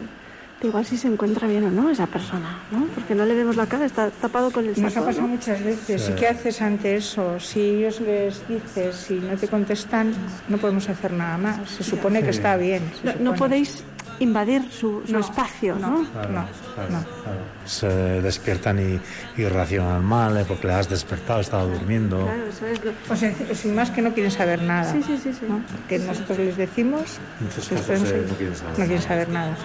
de 0.62 0.68
igual 0.68 0.86
si 0.86 0.98
se 0.98 1.08
encuentra 1.08 1.48
bien 1.48 1.66
o 1.66 1.72
no 1.72 1.90
esa 1.90 2.08
persona, 2.08 2.58
¿no? 2.72 2.86
Porque 2.96 3.14
no 3.14 3.26
le 3.26 3.34
vemos 3.36 3.56
la 3.58 3.66
cara, 3.68 3.86
está 3.86 4.10
tapado 4.10 4.50
con 4.52 4.66
el 4.66 4.82
Nos 4.82 4.94
saco. 4.94 5.04
ha 5.06 5.08
pasado 5.10 5.28
¿no? 5.28 5.34
muchas 5.34 5.64
veces. 5.64 6.02
Sí. 6.02 6.12
¿Y 6.12 6.16
qué 6.16 6.28
haces 6.30 6.62
ante 6.62 6.96
eso? 6.96 7.40
Si 7.40 7.60
ellos 7.60 8.00
les 8.02 8.48
dices, 8.48 8.96
si 8.96 9.16
no 9.16 9.36
te 9.36 9.48
contestan, 9.48 10.14
no 10.48 10.58
podemos 10.58 10.88
hacer 10.90 11.12
nada 11.12 11.38
más. 11.38 11.70
Se 11.70 11.84
supone 11.84 12.24
que 12.24 12.30
está 12.30 12.56
bien. 12.58 12.84
No, 13.04 13.12
no 13.32 13.36
podéis 13.36 13.84
invadir 14.20 14.72
su, 14.72 15.04
su 15.06 15.12
No, 15.14 15.20
espacio, 15.20 15.76
¿no? 15.76 15.90
no. 15.90 16.12
Claro, 16.12 16.30
No, 16.30 16.46
claro, 16.76 16.90
no. 16.92 17.00
claro. 17.24 17.40
Se 17.66 17.88
despiertan 17.88 18.80
y, 18.80 19.00
y 19.42 19.46
reaccionan 19.48 20.04
mal 20.06 20.38
eh, 20.38 20.46
porque 20.48 20.68
le 20.68 20.74
has 20.74 20.88
despertado, 20.90 21.42
estaba 21.42 21.64
durmiendo. 21.64 22.24
Claro, 22.24 22.46
eso 22.48 22.66
es 22.68 22.84
lo- 22.84 22.92
O 23.10 23.16
sea, 23.16 23.34
sin 23.54 23.76
más 23.76 23.92
que 23.92 24.02
no 24.02 24.14
quieren 24.14 24.32
saber 24.32 24.62
nada. 24.62 24.92
Sí, 24.92 25.02
sí, 25.06 25.18
sí, 25.22 25.34
sí. 25.34 25.46
¿no? 25.50 25.60
Porque 25.72 26.00
nosotros 26.00 26.38
les 26.38 26.56
decimos, 26.58 27.18
Muchos 27.40 27.68
casos 27.70 28.10
eh, 28.12 28.26
no 28.30 28.36
quieren 28.36 28.56
saber. 28.56 28.72
no 28.80 28.86
quieren 28.86 29.02
saber 29.02 29.30
nada. 29.30 29.56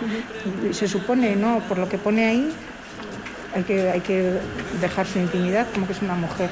Y 0.70 0.74
se 0.74 0.88
supone, 0.88 1.36
¿no? 1.36 1.60
Por 1.68 1.78
lo 1.78 1.88
que 1.88 1.98
pone 1.98 2.26
ahí, 2.26 2.50
hay 3.54 3.62
que, 3.64 3.90
hay 3.90 4.00
que 4.00 4.32
dejar 4.80 5.06
su 5.06 5.18
intimidad 5.18 5.66
como 5.74 5.86
que 5.86 5.92
es 5.92 6.02
una 6.02 6.14
mujer. 6.14 6.50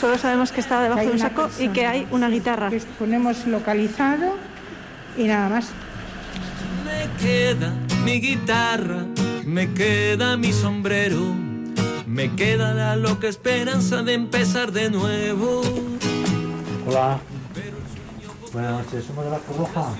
Solo 0.00 0.16
sabemos 0.16 0.52
que 0.52 0.60
está 0.60 0.80
debajo 0.80 1.00
de 1.02 1.10
un 1.10 1.18
saco 1.18 1.50
y 1.58 1.68
que 1.68 1.84
hay 1.86 2.06
una 2.12 2.28
guitarra. 2.28 2.70
Que 2.70 2.80
ponemos 2.98 3.46
localizado 3.46 4.36
y 5.16 5.24
nada 5.24 5.48
más. 5.48 5.70
Me 6.98 7.06
queda 7.22 7.72
mi 8.04 8.20
guitarra, 8.20 9.06
me 9.46 9.72
queda 9.72 10.36
mi 10.36 10.52
sombrero, 10.52 11.32
me 12.08 12.34
queda 12.34 12.74
la 12.74 12.96
loca 12.96 13.28
esperanza 13.28 14.02
de 14.02 14.14
empezar 14.14 14.72
de 14.72 14.90
nuevo. 14.90 15.62
Hola. 16.88 17.20
Buenas 18.52 18.84
noches, 18.84 19.04
somos 19.04 19.24
de 19.26 19.30
la 19.30 19.38
Cruz 19.38 19.58
Roja. 19.58 19.94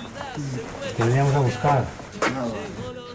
Te 0.97 1.05
veníamos 1.05 1.35
a 1.37 1.38
buscar. 1.38 1.85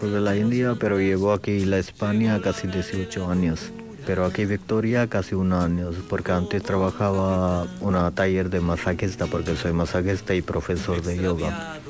Soy 0.00 0.10
de 0.10 0.20
la 0.20 0.34
India, 0.34 0.74
pero 0.80 0.98
llevo 0.98 1.34
aquí 1.34 1.66
la 1.66 1.76
España 1.76 2.40
casi 2.40 2.68
18 2.68 3.30
años. 3.30 3.70
Pero 4.06 4.24
aquí 4.24 4.46
Victoria 4.46 5.08
casi 5.08 5.34
un 5.34 5.52
año, 5.52 5.90
porque 6.08 6.32
antes 6.32 6.62
trabajaba 6.62 7.66
en 7.82 7.86
un 7.86 8.14
taller 8.14 8.48
de 8.48 8.60
masajista, 8.60 9.26
porque 9.26 9.56
soy 9.56 9.74
masajista 9.74 10.34
y 10.34 10.40
profesor 10.40 11.02
de 11.02 11.18
yoga. 11.18 11.80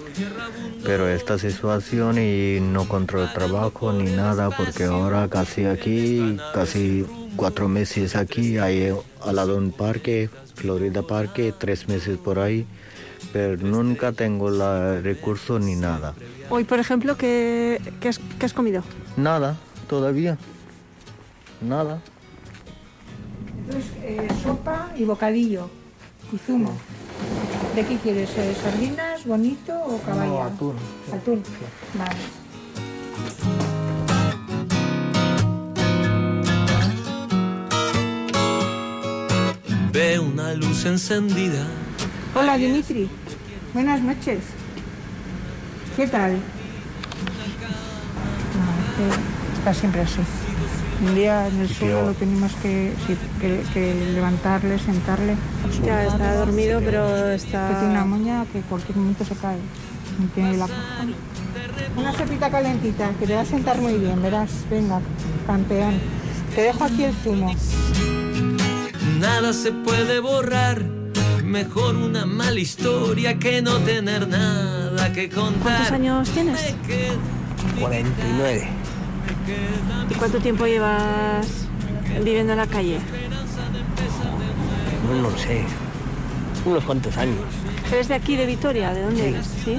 Pero 0.84 1.08
esta 1.08 1.38
situación 1.38 2.18
y 2.18 2.60
no 2.60 2.82
encuentro 2.82 3.26
trabajo 3.32 3.92
ni 3.92 4.10
nada, 4.12 4.50
porque 4.50 4.84
ahora 4.84 5.28
casi 5.28 5.64
aquí, 5.64 6.36
casi 6.52 7.06
cuatro 7.36 7.68
meses 7.68 8.14
aquí, 8.16 8.58
hay 8.58 8.94
al 9.22 9.36
lado 9.36 9.56
un 9.56 9.72
parque, 9.72 10.28
Florida 10.54 11.02
Parque, 11.02 11.52
tres 11.56 11.88
meses 11.88 12.18
por 12.18 12.38
ahí, 12.38 12.66
pero 13.32 13.56
nunca 13.56 14.12
tengo 14.12 14.50
la 14.50 15.00
recurso 15.00 15.58
ni 15.58 15.74
nada. 15.74 16.14
Hoy, 16.50 16.64
por 16.64 16.78
ejemplo, 16.78 17.16
¿qué, 17.16 17.80
qué 18.00 18.08
has, 18.08 18.20
qué 18.38 18.46
has 18.46 18.52
comido? 18.52 18.82
Nada, 19.16 19.56
todavía. 19.88 20.36
Nada. 21.60 22.00
Entonces, 23.66 23.90
eh, 24.02 24.28
sopa 24.42 24.90
y 24.96 25.04
bocadillo 25.04 25.70
y 26.32 26.36
zumo. 26.36 26.76
¿De 27.74 27.84
qué 27.86 27.96
quieres? 27.96 28.30
eh, 28.36 28.54
¿Sardinas, 29.24 29.26
bonito 29.26 29.72
o 29.72 29.98
caballa? 30.02 30.26
No, 30.26 30.42
atún. 30.42 30.74
Atún. 31.12 31.42
Vale. 31.94 32.16
Veo 39.92 40.22
una 40.22 40.54
luz 40.54 40.84
encendida. 40.84 41.66
Hola, 42.34 42.56
Dimitri. 42.56 43.08
Buenas 43.72 44.00
noches. 44.02 44.40
¿Qué 45.96 46.06
tal? 46.08 46.32
No, 46.32 46.38
está 49.58 49.74
siempre 49.74 50.00
así. 50.02 50.20
Un 51.02 51.14
día 51.14 51.48
en 51.48 51.60
el 51.60 51.68
suelo 51.68 52.06
lo 52.06 52.12
tenemos 52.14 52.52
que, 52.62 52.92
sí, 53.06 53.16
que, 53.40 53.62
que 53.72 53.94
levantarle, 54.14 54.78
sentarle. 54.78 55.36
Ya 55.84 56.04
está 56.04 56.36
dormido, 56.36 56.80
pero 56.84 57.06
Que 57.06 57.34
está... 57.34 57.68
tiene 57.68 57.94
una 57.94 58.04
moña 58.04 58.46
que 58.52 58.60
cualquier 58.60 58.96
momento 58.98 59.24
se 59.24 59.34
cae. 59.34 59.58
No 60.18 60.26
tiene 60.34 60.56
la. 60.56 60.68
Una 61.96 62.12
sopita 62.12 62.50
calentita, 62.50 63.10
que 63.18 63.26
te 63.26 63.34
va 63.34 63.40
a 63.42 63.44
sentar 63.44 63.78
muy 63.78 63.94
bien, 63.94 64.22
verás. 64.22 64.50
Venga, 64.70 65.00
campeón. 65.46 65.94
Te 66.54 66.62
dejo 66.62 66.84
aquí 66.84 67.04
el 67.04 67.14
zumo. 67.14 67.54
Nada 69.18 69.52
se 69.52 69.72
puede 69.72 70.20
borrar. 70.20 70.82
Mejor 71.44 71.96
una 71.96 72.24
mala 72.26 72.58
historia 72.58 73.38
que 73.38 73.60
no 73.62 73.78
tener 73.78 74.26
nada 74.28 75.12
que 75.12 75.28
contar. 75.28 75.62
¿Cuántos 75.62 75.92
años 75.92 76.30
tienes? 76.30 76.74
49. 77.80 78.68
¿Y 80.10 80.14
cuánto 80.14 80.38
tiempo 80.40 80.66
llevas 80.66 81.66
viviendo 82.22 82.52
en 82.52 82.58
la 82.58 82.66
calle? 82.66 82.98
No 85.08 85.22
lo 85.22 85.36
sé. 85.36 85.64
Unos 86.64 86.84
cuantos 86.84 87.16
años. 87.16 87.36
¿Eres 87.92 88.08
de 88.08 88.14
aquí, 88.14 88.36
de 88.36 88.46
Vitoria? 88.46 88.94
¿De 88.94 89.02
dónde 89.02 89.28
eres? 89.28 89.46
¿Sí? 89.64 89.76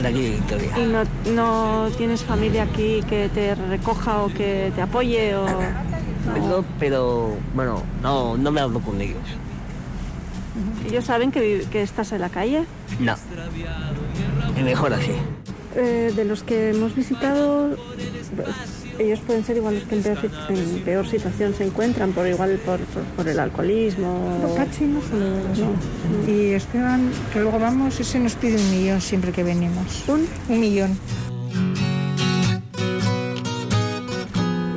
De 0.00 0.08
aquí 0.08 0.22
de 0.22 0.30
Victoria. 0.30 0.78
¿Y 0.78 0.84
no, 0.84 1.02
no 1.32 1.88
tienes 1.96 2.22
familia 2.22 2.64
aquí 2.64 3.02
que 3.08 3.28
te 3.30 3.54
recoja 3.54 4.22
o 4.22 4.28
que 4.28 4.72
te 4.74 4.82
apoye? 4.82 5.34
O... 5.34 5.46
No, 5.46 6.64
pero 6.78 7.34
bueno, 7.54 7.82
no, 8.02 8.36
no 8.36 8.50
me 8.50 8.60
hablo 8.60 8.80
con 8.80 9.00
ellos. 9.00 9.22
¿Ellos 10.86 11.04
saben 11.04 11.32
que, 11.32 11.66
estás 11.72 12.12
en 12.12 12.20
la 12.20 12.28
calle? 12.28 12.64
No. 13.00 13.14
Mejor 14.62 14.92
así. 14.92 15.12
Eh, 15.74 16.12
de 16.14 16.24
los 16.24 16.42
que 16.42 16.70
hemos 16.70 16.94
visitado, 16.94 17.76
ellos 18.98 19.20
pueden 19.20 19.44
ser 19.44 19.56
igual 19.56 19.74
los 19.76 19.84
que 19.84 19.94
en 19.96 20.02
peor, 20.02 20.18
sit- 20.18 20.50
en 20.50 20.82
peor 20.84 21.06
situación 21.06 21.54
se 21.54 21.64
encuentran, 21.64 22.12
por 22.12 22.26
igual 22.26 22.58
por, 22.64 22.78
por- 22.80 23.02
por 23.04 23.28
el 23.28 23.38
alcoholismo. 23.40 24.38
No, 24.42 24.54
Pachi 24.54 24.84
no 24.84 24.98
eso. 25.52 26.30
Y 26.30 26.52
Esteban, 26.52 27.10
que 27.32 27.40
luego 27.40 27.58
vamos, 27.58 27.98
ese 28.00 28.18
nos 28.18 28.34
pide 28.34 28.56
un 28.56 28.70
millón 28.70 29.00
siempre 29.00 29.32
que 29.32 29.42
venimos. 29.42 30.04
¿Un? 30.08 30.26
Un 30.48 30.60
millón. 30.60 30.98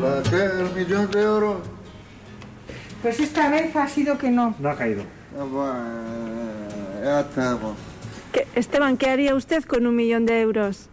La 0.02 0.22
que 0.30 0.44
el 0.44 0.70
millón 0.76 1.10
de 1.12 1.22
euros. 1.22 1.58
Pues 3.02 3.20
esta 3.20 3.50
vez 3.50 3.76
ha 3.76 3.88
sido 3.88 4.18
que 4.18 4.30
no. 4.32 4.56
No 4.60 4.70
ha 4.70 4.76
caído. 4.76 5.04
Ah, 5.40 5.44
bueno, 5.44 7.04
ya 7.04 7.20
estamos. 7.22 7.76
¿Qué- 8.32 8.48
Esteban, 8.56 8.98
¿qué 8.98 9.10
haría 9.10 9.36
usted 9.36 9.64
con 9.64 9.86
un 9.86 9.96
millón 9.96 10.26
de 10.26 10.42
euros? 10.42 10.90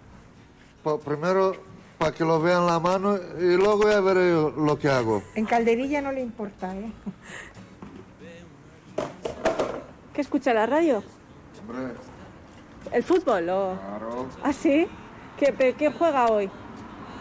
Po- 0.83 0.99
primero 1.00 1.57
para 2.03 2.13
que 2.17 2.25
lo 2.25 2.41
vean 2.41 2.67
la 2.67 2.81
mano 2.81 3.17
y 3.39 3.55
luego 3.57 3.89
ya 3.89 4.01
veré 4.01 4.33
lo 4.33 4.77
que 4.77 4.89
hago. 4.89 5.23
En 5.37 5.47
calderilla 5.47 6.03
no 6.03 6.11
le 6.11 6.21
importa, 6.21 6.75
¿eh? 6.75 6.91
¿Qué 10.13 10.21
escucha 10.21 10.53
la 10.53 10.67
radio? 10.67 11.05
Hombre, 11.61 11.95
¿El 12.91 13.05
fútbol 13.05 13.49
o...? 13.51 13.79
claro. 13.79 14.27
¿Ah, 14.43 14.53
sí? 14.53 14.89
¿Qué, 15.39 15.75
qué 15.79 15.93
juega 15.93 16.27
hoy? 16.27 16.51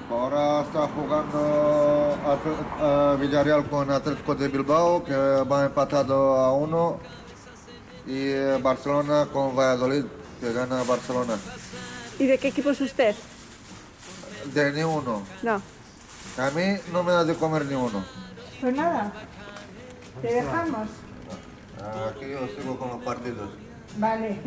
Ahora 0.10 0.62
está 0.62 0.88
jugando 0.88 2.18
Atle- 2.26 3.14
eh, 3.14 3.18
Villarreal 3.22 3.70
con 3.70 3.92
Atlético 3.92 4.34
de 4.34 4.48
Bilbao, 4.48 5.04
que 5.04 5.14
va 5.16 5.66
empatado 5.66 6.38
a 6.38 6.54
uno. 6.54 6.98
Y 8.08 8.30
eh, 8.30 8.58
Barcelona 8.64 9.28
con 9.32 9.56
Valladolid, 9.56 10.06
que 10.40 10.52
gana 10.52 10.82
Barcelona. 10.84 11.38
¿Y 12.18 12.26
de 12.26 12.40
qué 12.40 12.48
equipo 12.48 12.72
es 12.72 12.82
usted? 12.82 13.16
De 14.54 14.74
ni 14.74 14.84
uno. 14.84 15.24
No. 15.44 15.62
A 16.38 16.50
mí 16.52 16.78
no 16.92 17.04
me 17.04 17.12
da 17.12 17.24
de 17.24 17.36
comer 17.36 17.66
ni 17.66 17.76
uno. 17.76 18.04
Pues 18.60 18.76
nada, 18.76 19.12
te 20.22 20.34
dejamos. 20.34 20.88
Aquí 22.10 22.30
yo 22.30 22.48
sigo 22.56 22.78
con 22.78 22.90
los 22.90 23.04
partidos. 23.04 23.50
Vale. 23.98 24.38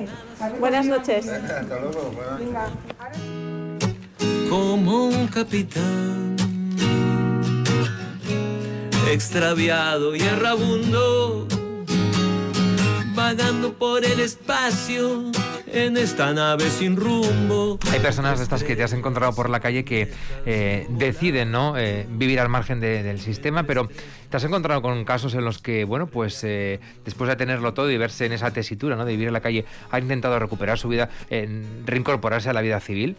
Buenas 0.58 0.86
cómo 0.86 0.96
noches. 0.98 1.28
Hasta 1.28 1.78
luego. 1.80 2.12
buenas 2.12 2.38
Venga. 2.38 2.68
como 4.48 5.06
un 5.06 5.26
capitán 5.28 6.36
extraviado 9.10 10.16
y 10.16 10.22
errabundo 10.22 11.46
vagando 13.14 13.72
por 13.74 14.04
el 14.04 14.20
espacio 14.20 15.30
en 15.75 15.97
esta 15.97 16.33
nave 16.33 16.71
sin 16.71 16.97
rumbo 16.97 17.78
Hay 17.93 18.00
personas 18.00 18.38
de 18.38 18.45
estas 18.45 18.62
que 18.62 18.76
te 18.76 18.83
has 18.83 18.93
encontrado 18.93 19.35
por 19.35 19.50
la 19.50 19.61
calle 19.61 19.85
que 19.85 20.11
eh, 20.47 20.87
deciden 20.90 21.50
¿no? 21.50 21.76
Eh, 21.76 22.07
vivir 22.09 22.38
al 22.40 22.49
margen 22.49 22.81
de- 22.81 23.02
del 23.02 23.21
sistema, 23.21 23.64
pero 23.64 23.88
te 24.31 24.37
has 24.37 24.45
encontrado 24.45 24.83
con 24.83 25.04
casos 25.04 25.35
en 25.35 25.45
los 25.45 25.59
que, 25.59 25.85
bueno, 25.85 26.07
pues 26.07 26.43
eh, 26.45 26.81
después 27.04 27.28
de 27.28 27.37
tenerlo 27.37 27.75
todo 27.75 27.90
y 27.90 27.97
verse 27.99 28.26
en 28.26 28.33
esa 28.33 28.52
tesitura 28.52 28.97
¿no? 28.97 29.04
de 29.04 29.12
vivir 29.12 29.26
en 29.28 29.33
la 29.35 29.40
calle, 29.40 29.64
ha 29.90 29.99
intentado 29.99 30.38
recuperar 30.38 30.78
su 30.78 30.88
vida, 30.88 31.11
en 31.31 31.83
reincorporarse 31.87 32.50
a 32.50 32.52
la 32.52 32.61
vida 32.61 32.81
civil. 32.81 33.16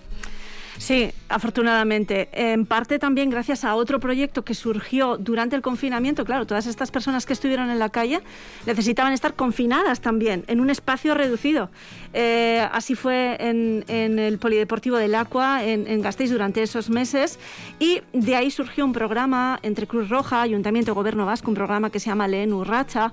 Sí, 0.78 1.10
afortunadamente. 1.30 2.28
En 2.34 2.66
parte 2.66 3.00
también 3.00 3.30
gracias 3.30 3.64
a 3.64 3.76
otro 3.76 4.02
proyecto 4.02 4.44
que 4.44 4.54
surgió 4.54 5.16
durante 5.18 5.56
el 5.56 5.62
confinamiento. 5.62 6.26
Claro, 6.26 6.46
todas 6.46 6.68
estas 6.68 6.92
personas 6.92 7.26
que 7.26 7.32
estuvieron 7.32 7.70
en 7.70 7.80
la 7.80 7.88
calle 7.88 8.20
necesitaban 8.66 9.14
estar 9.14 9.36
confinadas 9.36 10.02
también, 10.02 10.44
en 10.48 10.60
un 10.60 10.70
espacio 10.70 11.14
reducido. 11.16 11.70
Eh, 12.18 12.66
así 12.72 12.96
fue 12.96 13.36
en, 13.42 13.84
el 13.90 14.40
Polideportivo 14.40 14.96
del 14.96 15.16
Aqua, 15.16 15.66
en, 15.66 16.02
Gasteiz, 16.02 16.32
durante 16.32 16.64
esos 16.64 16.90
meses. 16.90 17.38
Y 17.78 18.02
de 18.14 18.38
ahí 18.38 18.50
surgió 18.52 18.86
un 18.86 18.94
programa 18.94 19.60
entre 19.64 19.86
Cruz 19.86 20.08
Roja, 20.08 20.42
Ayuntamiento 20.42 20.96
Gobierno 20.96 21.26
Vasco, 21.26 21.52
un 21.52 21.56
programa 21.56 21.90
que 21.90 22.00
se 22.00 22.10
llama 22.10 22.30
Leen 22.30 22.54
Urracha, 22.54 23.12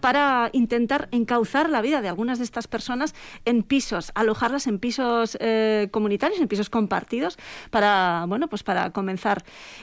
para 0.00 0.50
intentar 0.52 1.08
encauzar 1.10 1.68
la 1.68 1.82
vida 1.82 2.00
de 2.00 2.08
algunas 2.08 2.38
de 2.38 2.44
estas 2.44 2.68
personas 2.68 3.12
en 3.44 3.64
pisos, 3.64 4.12
alojarlas 4.14 4.68
en 4.68 4.78
pisos 4.78 5.36
eh, 5.40 5.88
comunitarios, 5.90 6.40
en 6.40 6.46
pisos 6.46 6.70
compartidos, 6.70 7.36
para, 7.70 8.24
bueno, 8.28 8.46
pues 8.46 8.62
para 8.62 8.92
comenzar 8.92 9.42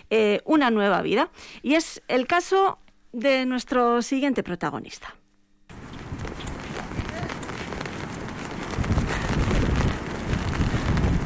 eh, 0.09 0.39
una 0.45 0.71
nueva 0.71 1.01
vida. 1.01 1.29
Y 1.61 1.73
es 1.73 2.01
el 2.07 2.25
caso 2.25 2.79
de 3.11 3.45
nuestro 3.45 4.01
siguiente 4.01 4.43
protagonista. 4.43 5.13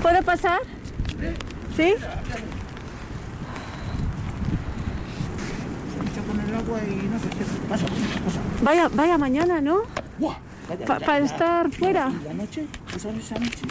¿Puedo 0.06 0.22
pasar? 0.22 0.60
¿Sí? 1.76 1.96
con 6.28 6.40
el 6.40 6.56
agua 6.56 6.80
y 6.88 6.96
no 7.08 7.18
sé 7.20 7.28
qué 7.30 7.44
pasa. 7.68 7.86
pasa. 7.88 8.40
Vaya, 8.62 8.88
vaya 8.90 9.18
mañana, 9.18 9.62
¿no? 9.62 9.82
Pa- 10.86 11.00
para 11.00 11.26
estar 11.26 11.72
fuera. 11.72 12.12
¿Y 12.22 12.24
la 12.24 12.34
noche? 12.36 12.68
¿Tú 12.94 13.00
sabes 13.00 13.26
esa 13.26 13.40
noche? 13.40 13.62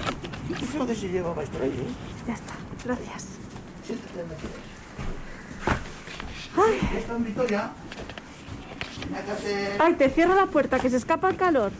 Qué 0.58 0.66
feo 0.66 0.84
que 0.84 0.94
se 0.96 1.08
llevaba 1.08 1.40
esto 1.40 1.56
ahí, 1.62 1.68
¿eh? 1.70 2.26
Ya 2.26 2.34
está, 2.34 2.54
gracias. 2.84 3.26
Ay. 6.56 6.80
Ay, 9.78 9.94
te 9.94 10.10
cierro 10.10 10.34
la 10.34 10.46
puerta, 10.46 10.80
que 10.80 10.90
se 10.90 10.96
escapa 10.96 11.30
el 11.30 11.36
calor. 11.36 11.70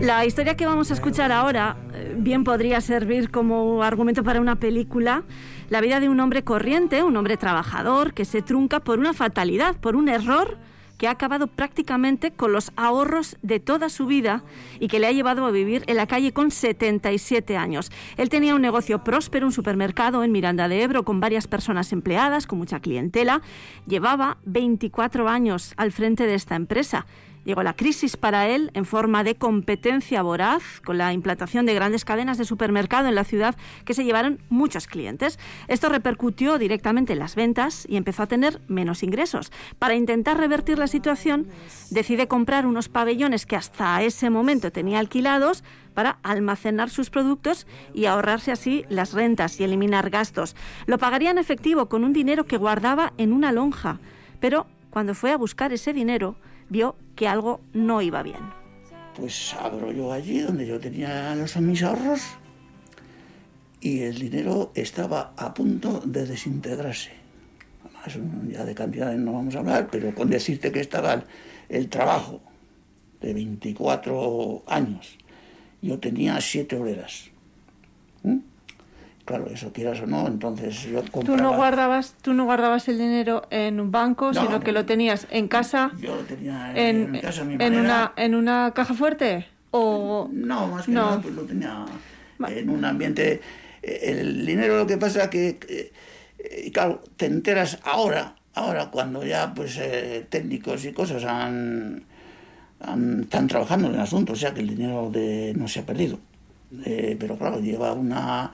La 0.00 0.26
historia 0.26 0.56
que 0.56 0.66
vamos 0.66 0.90
a 0.90 0.94
escuchar 0.94 1.32
ahora 1.32 1.76
eh, 1.94 2.14
bien 2.18 2.44
podría 2.44 2.80
servir 2.80 3.30
como 3.30 3.82
argumento 3.82 4.22
para 4.22 4.40
una 4.40 4.56
película. 4.56 5.22
La 5.70 5.80
vida 5.80 6.00
de 6.00 6.08
un 6.08 6.20
hombre 6.20 6.44
corriente, 6.44 7.02
un 7.02 7.16
hombre 7.16 7.36
trabajador, 7.36 8.12
que 8.12 8.24
se 8.24 8.42
trunca 8.42 8.80
por 8.80 8.98
una 8.98 9.14
fatalidad, 9.14 9.76
por 9.76 9.96
un 9.96 10.08
error 10.08 10.58
que 10.98 11.08
ha 11.08 11.12
acabado 11.12 11.46
prácticamente 11.46 12.30
con 12.30 12.52
los 12.52 12.72
ahorros 12.76 13.36
de 13.42 13.60
toda 13.60 13.88
su 13.88 14.06
vida 14.06 14.42
y 14.80 14.88
que 14.88 14.98
le 14.98 15.06
ha 15.06 15.12
llevado 15.12 15.44
a 15.46 15.50
vivir 15.50 15.84
en 15.86 15.96
la 15.96 16.06
calle 16.06 16.32
con 16.32 16.50
77 16.50 17.56
años. 17.56 17.90
Él 18.16 18.28
tenía 18.28 18.54
un 18.54 18.62
negocio 18.62 19.04
próspero, 19.04 19.46
un 19.46 19.52
supermercado 19.52 20.24
en 20.24 20.32
Miranda 20.32 20.68
de 20.68 20.82
Ebro 20.82 21.04
con 21.04 21.20
varias 21.20 21.46
personas 21.46 21.92
empleadas, 21.92 22.46
con 22.46 22.58
mucha 22.58 22.80
clientela. 22.80 23.42
Llevaba 23.86 24.38
24 24.44 25.28
años 25.28 25.74
al 25.76 25.92
frente 25.92 26.26
de 26.26 26.34
esta 26.34 26.56
empresa. 26.56 27.06
Llegó 27.44 27.62
la 27.62 27.74
crisis 27.74 28.16
para 28.16 28.48
él 28.48 28.70
en 28.74 28.86
forma 28.86 29.22
de 29.22 29.34
competencia 29.34 30.22
voraz, 30.22 30.80
con 30.82 30.96
la 30.96 31.12
implantación 31.12 31.66
de 31.66 31.74
grandes 31.74 32.04
cadenas 32.04 32.38
de 32.38 32.44
supermercado 32.44 33.08
en 33.08 33.14
la 33.14 33.24
ciudad 33.24 33.54
que 33.84 33.92
se 33.94 34.04
llevaron 34.04 34.38
muchos 34.48 34.86
clientes. 34.86 35.38
Esto 35.68 35.88
repercutió 35.90 36.58
directamente 36.58 37.12
en 37.12 37.18
las 37.18 37.34
ventas 37.34 37.86
y 37.88 37.96
empezó 37.96 38.22
a 38.22 38.28
tener 38.28 38.60
menos 38.66 39.02
ingresos. 39.02 39.52
Para 39.78 39.94
intentar 39.94 40.38
revertir 40.38 40.78
la 40.78 40.86
situación, 40.86 41.48
decide 41.90 42.28
comprar 42.28 42.66
unos 42.66 42.88
pabellones 42.88 43.44
que 43.44 43.56
hasta 43.56 44.02
ese 44.02 44.30
momento 44.30 44.72
tenía 44.72 44.98
alquilados 44.98 45.64
para 45.92 46.18
almacenar 46.22 46.90
sus 46.90 47.10
productos 47.10 47.66
y 47.92 48.06
ahorrarse 48.06 48.52
así 48.52 48.84
las 48.88 49.12
rentas 49.12 49.60
y 49.60 49.64
eliminar 49.64 50.10
gastos. 50.10 50.56
Lo 50.86 50.98
pagaría 50.98 51.30
en 51.30 51.38
efectivo 51.38 51.88
con 51.88 52.04
un 52.04 52.12
dinero 52.12 52.44
que 52.44 52.56
guardaba 52.56 53.12
en 53.18 53.32
una 53.32 53.52
lonja, 53.52 54.00
pero 54.40 54.66
cuando 54.90 55.14
fue 55.14 55.30
a 55.30 55.36
buscar 55.36 55.72
ese 55.72 55.92
dinero, 55.92 56.36
vio 56.68 56.96
que 57.16 57.28
algo 57.28 57.60
no 57.72 58.02
iba 58.02 58.22
bien. 58.22 58.42
Pues 59.16 59.54
abro 59.54 59.92
yo 59.92 60.12
allí 60.12 60.40
donde 60.40 60.66
yo 60.66 60.80
tenía 60.80 61.34
los 61.34 61.56
mis 61.58 61.82
ahorros 61.82 62.22
y 63.80 64.00
el 64.00 64.18
dinero 64.18 64.72
estaba 64.74 65.34
a 65.36 65.54
punto 65.54 66.00
de 66.04 66.26
desintegrarse. 66.26 67.12
Además, 67.84 68.50
ya 68.50 68.64
de 68.64 68.74
cantidades 68.74 69.18
no 69.18 69.32
vamos 69.34 69.54
a 69.54 69.60
hablar, 69.60 69.88
pero 69.90 70.14
con 70.14 70.30
decirte 70.30 70.72
que 70.72 70.80
estaba 70.80 71.14
el, 71.14 71.22
el 71.68 71.88
trabajo 71.88 72.40
de 73.20 73.34
24 73.34 74.64
años, 74.66 75.16
yo 75.80 75.98
tenía 75.98 76.40
siete 76.40 76.76
obreras. 76.76 77.30
¿Mm? 78.22 78.38
Claro, 79.24 79.46
eso 79.46 79.72
quieras 79.72 80.00
o 80.00 80.06
no, 80.06 80.26
entonces 80.26 80.82
yo 80.82 81.00
Tú 81.02 81.10
compraba... 81.12 81.42
no 81.42 81.56
guardabas, 81.56 82.14
tú 82.20 82.34
no 82.34 82.44
guardabas 82.44 82.86
el 82.88 82.98
dinero 82.98 83.46
en 83.50 83.80
un 83.80 83.90
banco, 83.90 84.32
No, 84.32 84.40
sino 84.42 84.58
no. 84.58 84.60
que 84.60 84.72
lo 84.72 84.84
tenías 84.84 85.26
en 85.30 85.48
casa. 85.48 85.92
Yo 85.98 86.14
lo 86.16 86.22
tenía 86.22 86.72
en, 86.72 86.96
en 87.04 87.10
mi 87.12 87.20
casa, 87.20 87.42
mi 87.44 87.54
en 87.54 87.58
manera. 87.58 87.80
una 87.80 88.12
en 88.16 88.34
una 88.34 88.72
caja 88.74 88.92
fuerte 88.92 89.46
o 89.70 90.28
No, 90.30 90.66
más 90.68 90.84
que 90.84 90.92
No. 90.92 91.04
nada, 91.06 91.20
pues 91.22 91.34
lo 91.34 91.42
tenía 91.44 91.86
en 92.48 92.68
un 92.68 92.84
ambiente. 92.84 93.40
El 93.82 94.44
dinero 94.44 94.76
lo 94.76 94.86
que 94.86 94.98
pasa 94.98 95.30
que, 95.30 95.56
que, 95.58 95.92
eh, 96.38 96.70
claro, 96.72 97.02
te 97.16 97.24
enteras 97.26 97.78
ahora, 97.84 98.34
ahora 98.54 98.90
cuando 98.90 99.24
ya 99.24 99.54
pues 99.54 99.78
eh, 99.80 100.26
técnicos 100.28 100.84
y 100.84 100.92
cosas 100.92 101.24
han, 101.24 102.04
han- 102.80 103.20
están 103.22 103.46
trabajando 103.46 103.88
en 103.88 103.94
el 103.94 104.00
asunto, 104.00 104.34
o 104.34 104.36
sea 104.36 104.52
que 104.52 104.60
el 104.60 104.68
dinero 104.68 105.08
de, 105.10 105.54
no 105.56 105.66
se 105.68 105.80
ha 105.80 105.86
perdido. 105.86 106.18
Eh, 106.84 107.16
pero 107.18 107.36
claro, 107.38 107.60
lleva 107.60 107.92
una, 107.92 108.52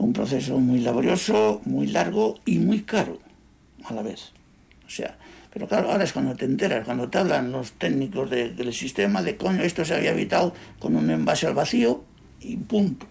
un 0.00 0.12
proceso 0.12 0.58
muy 0.58 0.80
laborioso, 0.80 1.60
muy 1.64 1.86
largo 1.86 2.38
y 2.46 2.58
muy 2.58 2.82
caro 2.82 3.18
a 3.84 3.92
la 3.94 4.02
vez. 4.02 4.32
O 4.86 4.90
sea, 4.90 5.18
pero 5.52 5.68
claro, 5.68 5.90
ahora 5.90 6.04
es 6.04 6.12
cuando 6.12 6.34
te 6.36 6.44
enteras, 6.44 6.84
cuando 6.84 7.08
te 7.08 7.18
hablan 7.18 7.52
los 7.52 7.72
técnicos 7.72 8.30
de- 8.30 8.50
del 8.50 8.72
sistema 8.72 9.22
de 9.22 9.36
coño, 9.36 9.62
esto 9.62 9.84
se 9.84 9.94
había 9.94 10.12
evitado 10.12 10.54
con 10.78 10.96
un 10.96 11.10
envase 11.10 11.46
al 11.46 11.54
vacío 11.54 12.04
y 12.40 12.56
punto. 12.56 13.06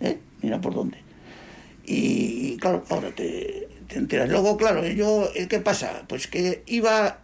¿Eh? 0.00 0.18
Mira 0.42 0.60
por 0.60 0.74
dónde. 0.74 0.98
Y, 1.84 2.56
claro, 2.58 2.84
ahora 2.90 3.10
te, 3.14 3.68
te 3.88 3.98
enteras. 3.98 4.28
Luego, 4.28 4.56
claro, 4.56 4.86
yo, 4.86 5.28
¿qué 5.48 5.58
pasa? 5.60 6.02
Pues 6.08 6.26
que 6.26 6.62
iba 6.66 7.21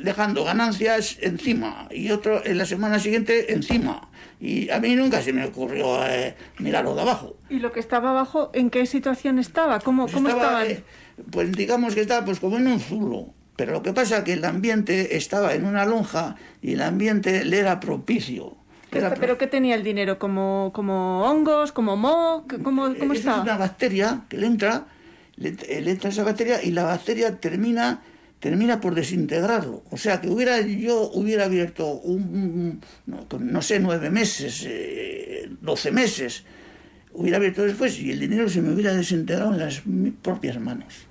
dejando 0.00 0.44
ganancias 0.44 1.16
encima 1.20 1.86
y 1.90 2.10
otro 2.10 2.44
en 2.44 2.58
la 2.58 2.66
semana 2.66 2.98
siguiente 2.98 3.52
encima. 3.52 4.08
Y 4.40 4.70
a 4.70 4.80
mí 4.80 4.94
nunca 4.96 5.22
se 5.22 5.32
me 5.32 5.44
ocurrió 5.44 6.04
eh, 6.06 6.34
mirarlo 6.58 6.94
de 6.94 7.02
abajo. 7.02 7.36
¿Y 7.48 7.58
lo 7.58 7.72
que 7.72 7.80
estaba 7.80 8.10
abajo, 8.10 8.50
en 8.54 8.70
qué 8.70 8.86
situación 8.86 9.38
estaba? 9.38 9.78
¿Cómo, 9.80 10.08
cómo 10.08 10.28
Estaba, 10.28 10.66
eh, 10.66 10.82
pues 11.30 11.52
digamos 11.52 11.94
que 11.94 12.00
estaba 12.00 12.24
pues 12.24 12.40
como 12.40 12.56
en 12.56 12.66
un 12.66 12.80
zulo. 12.80 13.26
Pero 13.56 13.72
lo 13.72 13.82
que 13.82 13.92
pasa 13.92 14.18
es 14.18 14.24
que 14.24 14.32
el 14.32 14.44
ambiente 14.44 15.16
estaba 15.16 15.52
en 15.54 15.66
una 15.66 15.84
lonja 15.84 16.36
y 16.62 16.72
el 16.72 16.80
ambiente 16.82 17.44
le 17.44 17.58
era 17.58 17.78
propicio. 17.78 18.56
Era 18.90 19.10
pro- 19.10 19.20
¿Pero 19.20 19.38
qué 19.38 19.46
tenía 19.46 19.74
el 19.74 19.84
dinero? 19.84 20.18
¿Como, 20.18 20.70
como 20.74 21.22
hongos? 21.24 21.70
¿Como 21.70 21.96
moho? 21.96 22.46
¿Qué- 22.48 22.58
¿Cómo, 22.62 22.94
cómo 22.98 23.12
Esa 23.12 23.20
estaba? 23.20 23.36
Es 23.36 23.42
una 23.42 23.56
bacteria 23.58 24.22
que 24.30 24.38
le 24.38 24.46
entra, 24.46 24.86
le, 25.36 25.52
le 25.52 25.90
entra 25.90 26.08
esa 26.10 26.24
bacteria 26.24 26.62
y 26.62 26.70
la 26.70 26.84
bacteria 26.84 27.36
termina 27.38 28.00
termina 28.40 28.80
por 28.80 28.94
desintegrarlo. 28.94 29.84
O 29.90 29.96
sea, 29.96 30.20
que 30.20 30.28
hubiera 30.28 30.60
yo 30.60 31.10
hubiera 31.12 31.44
abierto 31.44 31.86
un, 31.92 32.80
no, 33.06 33.26
no 33.38 33.62
sé, 33.62 33.78
nueve 33.78 34.10
meses, 34.10 34.64
eh, 34.66 35.48
doce 35.60 35.92
meses, 35.92 36.44
hubiera 37.12 37.36
abierto 37.36 37.62
después 37.62 37.98
y 38.00 38.10
el 38.10 38.18
dinero 38.18 38.48
se 38.48 38.62
me 38.62 38.72
hubiera 38.72 38.94
desintegrado 38.94 39.52
en 39.52 39.60
las 39.60 39.82
propias 40.22 40.58
manos. 40.58 41.06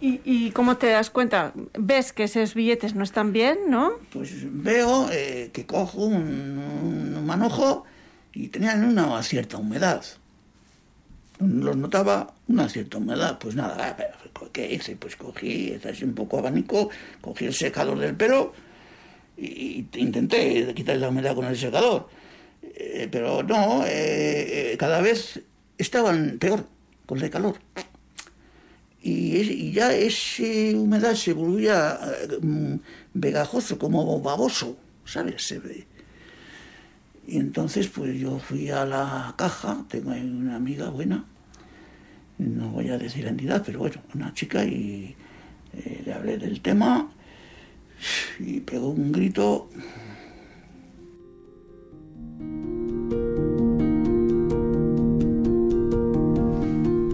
¿Y, 0.00 0.20
¿Y 0.24 0.52
cómo 0.52 0.76
te 0.76 0.86
das 0.86 1.10
cuenta? 1.10 1.52
¿Ves 1.76 2.12
que 2.12 2.22
esos 2.22 2.54
billetes 2.54 2.94
no 2.94 3.02
están 3.02 3.32
bien, 3.32 3.58
no? 3.68 3.90
Pues 4.12 4.30
veo 4.44 5.08
eh, 5.10 5.50
que 5.52 5.66
cojo 5.66 6.04
un, 6.04 6.58
un 7.18 7.26
manojo 7.26 7.84
y 8.32 8.48
tenían 8.48 8.84
una 8.84 9.20
cierta 9.24 9.56
humedad. 9.56 10.04
Los 11.40 11.76
notaba 11.76 12.34
una 12.48 12.68
cierta 12.68 12.98
humedad. 12.98 13.38
Pues 13.38 13.54
nada, 13.54 13.96
¿qué 14.52 14.72
hice? 14.72 14.96
Pues 14.96 15.16
cogí, 15.16 15.78
así 15.88 16.04
un 16.04 16.14
poco 16.14 16.38
abanico, 16.38 16.90
cogí 17.20 17.46
el 17.46 17.54
secador 17.54 17.98
del 17.98 18.16
pelo 18.16 18.52
y, 19.36 19.86
intenté 19.94 20.72
quitar 20.74 20.96
la 20.96 21.08
humedad 21.08 21.34
con 21.34 21.46
el 21.46 21.56
secador. 21.56 22.08
Eh, 22.62 23.08
pero 23.10 23.42
no, 23.42 23.84
eh, 23.86 24.72
eh, 24.72 24.76
cada 24.78 25.00
vez 25.00 25.40
estaban 25.76 26.38
peor 26.38 26.66
con 27.06 27.22
el 27.22 27.30
calor. 27.30 27.56
Y, 29.00 29.72
ya 29.72 29.94
esa 29.94 30.76
humedad 30.76 31.14
se 31.14 31.32
volvía 31.32 31.98
eh, 32.04 32.38
mm, 32.40 32.74
vegajoso, 33.14 33.78
como 33.78 34.20
baboso, 34.20 34.76
¿sabes? 35.04 35.46
Se. 35.46 35.60
Y 37.28 37.36
entonces 37.36 37.88
pues 37.88 38.18
yo 38.18 38.38
fui 38.38 38.70
a 38.70 38.86
la 38.86 39.34
caja, 39.36 39.84
tengo 39.88 40.12
ahí 40.12 40.22
una 40.22 40.56
amiga 40.56 40.88
buena, 40.88 41.26
no 42.38 42.70
voy 42.70 42.88
a 42.88 42.96
decir 42.96 43.24
la 43.24 43.30
entidad, 43.30 43.62
pero 43.66 43.80
bueno, 43.80 44.00
una 44.14 44.32
chica 44.32 44.64
y 44.64 45.14
eh, 45.74 46.02
le 46.06 46.12
hablé 46.14 46.38
del 46.38 46.62
tema 46.62 47.10
y 48.38 48.60
pegó 48.60 48.88
un 48.88 49.12
grito. 49.12 49.68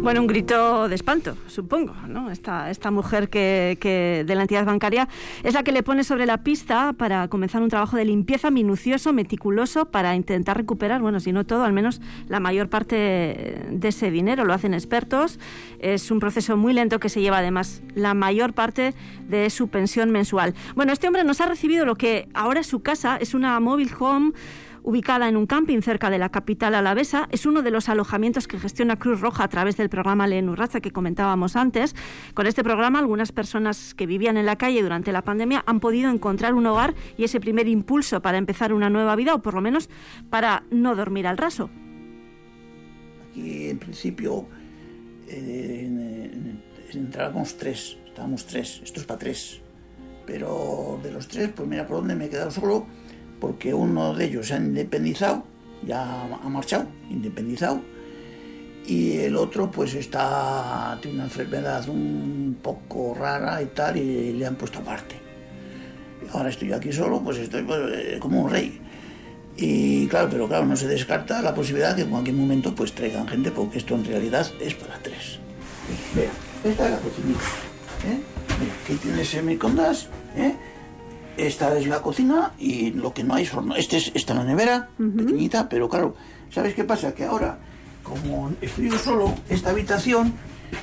Bueno, 0.04 0.20
un 0.20 0.26
grito 0.26 0.86
de 0.86 0.94
espanto, 0.94 1.34
supongo, 1.46 1.94
¿no? 2.06 2.30
Esta, 2.30 2.70
esta 2.70 2.90
mujer 2.90 3.30
que, 3.30 3.78
que 3.80 4.22
de 4.26 4.34
la 4.34 4.42
entidad 4.42 4.66
bancaria 4.66 5.08
es 5.42 5.54
la 5.54 5.62
que 5.62 5.72
le 5.72 5.82
pone 5.82 6.04
sobre 6.04 6.26
la 6.26 6.44
pista 6.44 6.92
para 6.92 7.28
comenzar 7.28 7.62
un 7.62 7.70
trabajo 7.70 7.96
de 7.96 8.04
limpieza 8.04 8.50
minucioso, 8.50 9.14
meticuloso, 9.14 9.86
para 9.86 10.14
intentar 10.14 10.58
recuperar, 10.58 11.00
bueno, 11.00 11.20
si 11.20 11.32
no 11.32 11.46
todo, 11.46 11.64
al 11.64 11.72
menos 11.72 12.02
la 12.28 12.38
mayor 12.38 12.68
parte 12.68 13.64
de 13.70 13.88
ese 13.88 14.10
dinero. 14.10 14.44
Lo 14.44 14.52
hacen 14.52 14.74
expertos. 14.74 15.38
Es 15.78 16.10
un 16.10 16.20
proceso 16.20 16.58
muy 16.58 16.74
lento 16.74 17.00
que 17.00 17.08
se 17.08 17.22
lleva 17.22 17.38
además 17.38 17.80
la 17.94 18.12
mayor 18.12 18.52
parte 18.52 18.92
de 19.26 19.48
su 19.48 19.68
pensión 19.68 20.10
mensual. 20.10 20.52
Bueno, 20.74 20.92
este 20.92 21.06
hombre 21.06 21.24
nos 21.24 21.40
ha 21.40 21.46
recibido 21.46 21.86
lo 21.86 21.94
que 21.94 22.28
ahora 22.34 22.60
es 22.60 22.66
su 22.66 22.82
casa, 22.82 23.16
es 23.16 23.32
una 23.32 23.58
mobile 23.58 23.90
home 23.98 24.32
ubicada 24.85 25.29
en 25.29 25.37
un 25.37 25.47
camping 25.47 25.81
cerca 25.81 26.11
de 26.11 26.18
la 26.18 26.29
capital 26.29 26.75
alavesa. 26.75 27.27
Es 27.33 27.47
uno 27.47 27.62
de 27.62 27.70
los 27.70 27.88
alojamientos 27.88 28.47
que 28.47 28.61
gestiona 28.61 28.99
Cruz 28.99 29.20
Roja 29.20 29.42
a 29.44 29.49
través 29.49 29.77
del 29.77 29.88
programa 29.88 30.27
Leen 30.27 30.49
Urratza 30.49 30.81
que 30.81 30.92
comentábamos 30.92 31.57
antes. 31.57 31.97
Con 32.35 32.47
este 32.47 32.62
programa, 32.62 32.99
algunas 32.99 33.33
personas 33.33 33.94
que 33.94 34.07
vivían 34.07 34.37
en 34.37 34.47
la 34.47 34.57
calle 34.57 34.83
durante 34.83 35.11
la 35.11 35.23
pandemia 35.23 35.64
han 35.66 35.81
podido 35.81 36.11
encontrar 36.11 36.55
un 36.55 36.66
hogar 36.66 36.94
y 37.16 37.25
ese 37.25 37.40
primer 37.40 37.66
impulso 37.66 38.20
para 38.23 38.38
empezar 38.38 38.73
una 38.73 38.90
nueva 38.90 39.16
vida 39.16 39.35
o 39.35 39.42
por 39.42 39.55
lo 39.55 39.62
menos 39.62 39.88
para 40.29 40.64
no 40.70 40.94
dormir 40.94 41.27
al 41.27 41.38
raso. 41.38 41.70
Aquí 43.31 43.68
en 43.70 43.79
principio 43.79 44.47
en- 45.29 45.99
en- 45.99 46.62
entrábamos 46.92 47.57
tres, 47.57 47.97
estábamos 48.07 48.47
tres, 48.47 48.81
esto 48.85 49.01
es 49.01 49.07
para 49.07 49.18
tres. 49.18 49.61
Pero 50.27 50.99
de 51.03 51.11
los 51.11 51.27
tres, 51.29 51.51
pues 51.55 51.68
mira 51.68 51.87
por 51.87 51.99
dónde 51.99 52.14
me 52.14 52.27
he 52.27 52.29
quedado 52.31 52.51
solo, 52.51 52.87
porque 53.44 53.74
uno 53.74 54.14
de 54.14 54.24
ellos 54.24 54.48
se 54.48 54.54
ha 54.54 54.57
independizado, 54.57 55.44
ya 55.87 56.22
ha 56.22 56.48
marchado, 56.48 56.87
independizado, 57.11 57.83
y 58.87 59.18
el 59.18 59.37
otro 59.37 59.70
pues 59.70 59.92
está, 59.92 60.98
tiene 61.02 61.16
una 61.16 61.24
enfermedad 61.24 61.87
un 61.90 62.57
poco 62.62 63.14
rara 63.14 63.61
y 63.61 63.66
tal, 63.66 63.98
y 63.98 64.33
le 64.33 64.46
han 64.46 64.57
puesto 64.57 64.78
aparte. 64.78 65.16
Ahora 66.33 66.48
estoy 66.48 66.72
aquí 66.72 66.90
solo, 66.90 67.20
pues 67.20 67.37
estoy 67.37 67.64
pues, 67.64 67.80
eh, 67.92 68.18
como 68.18 68.44
un 68.44 68.50
rey. 68.50 68.80
Y 69.59 70.07
claro, 70.07 70.28
pero 70.30 70.48
claro, 70.48 70.64
no 70.64 70.74
se 70.74 70.88
descarta 70.88 71.42
la 71.42 71.54
posibilidad 71.54 71.94
que 71.94 72.02
en 72.02 72.11
cualquier 72.11 72.37
momento 72.37 72.74
pues 72.74 72.94
traigan 72.94 73.28
gente, 73.28 73.50
porque 73.50 73.76
esto 73.76 73.94
en 73.94 74.07
realidad 74.07 74.50
es 74.59 74.72
para 74.72 74.98
tres. 75.00 75.38
Vea, 76.14 76.30
esta 76.64 76.87
es 76.87 76.90
la 76.92 76.98
cocinita. 76.98 77.40
¿eh? 78.09 78.20
Mira, 78.59 78.72
aquí 78.85 78.94
tienes 78.94 79.35
el 79.35 79.44
microondas, 79.44 80.09
¿eh? 80.35 80.54
Esta 81.37 81.77
es 81.79 81.87
la 81.87 82.01
cocina 82.01 82.53
y 82.59 82.90
lo 82.92 83.12
que 83.12 83.25
no 83.25 83.35
hay 83.35 83.42
es 83.44 83.53
horno. 83.55 83.75
Este 83.77 83.97
es, 83.97 84.12
esta 84.14 84.33
es 84.33 84.38
la 84.38 84.44
nevera, 84.44 84.88
pequeñita, 84.97 85.68
pero 85.68 85.88
claro, 85.88 86.14
¿sabes 86.51 86.75
qué 86.75 86.85
pasa? 86.85 87.12
Que 87.14 87.25
ahora, 87.25 87.59
como 88.03 88.53
estoy 88.61 88.90
yo 88.90 88.99
solo, 88.99 89.35
esta 89.49 89.70
habitación 89.70 90.35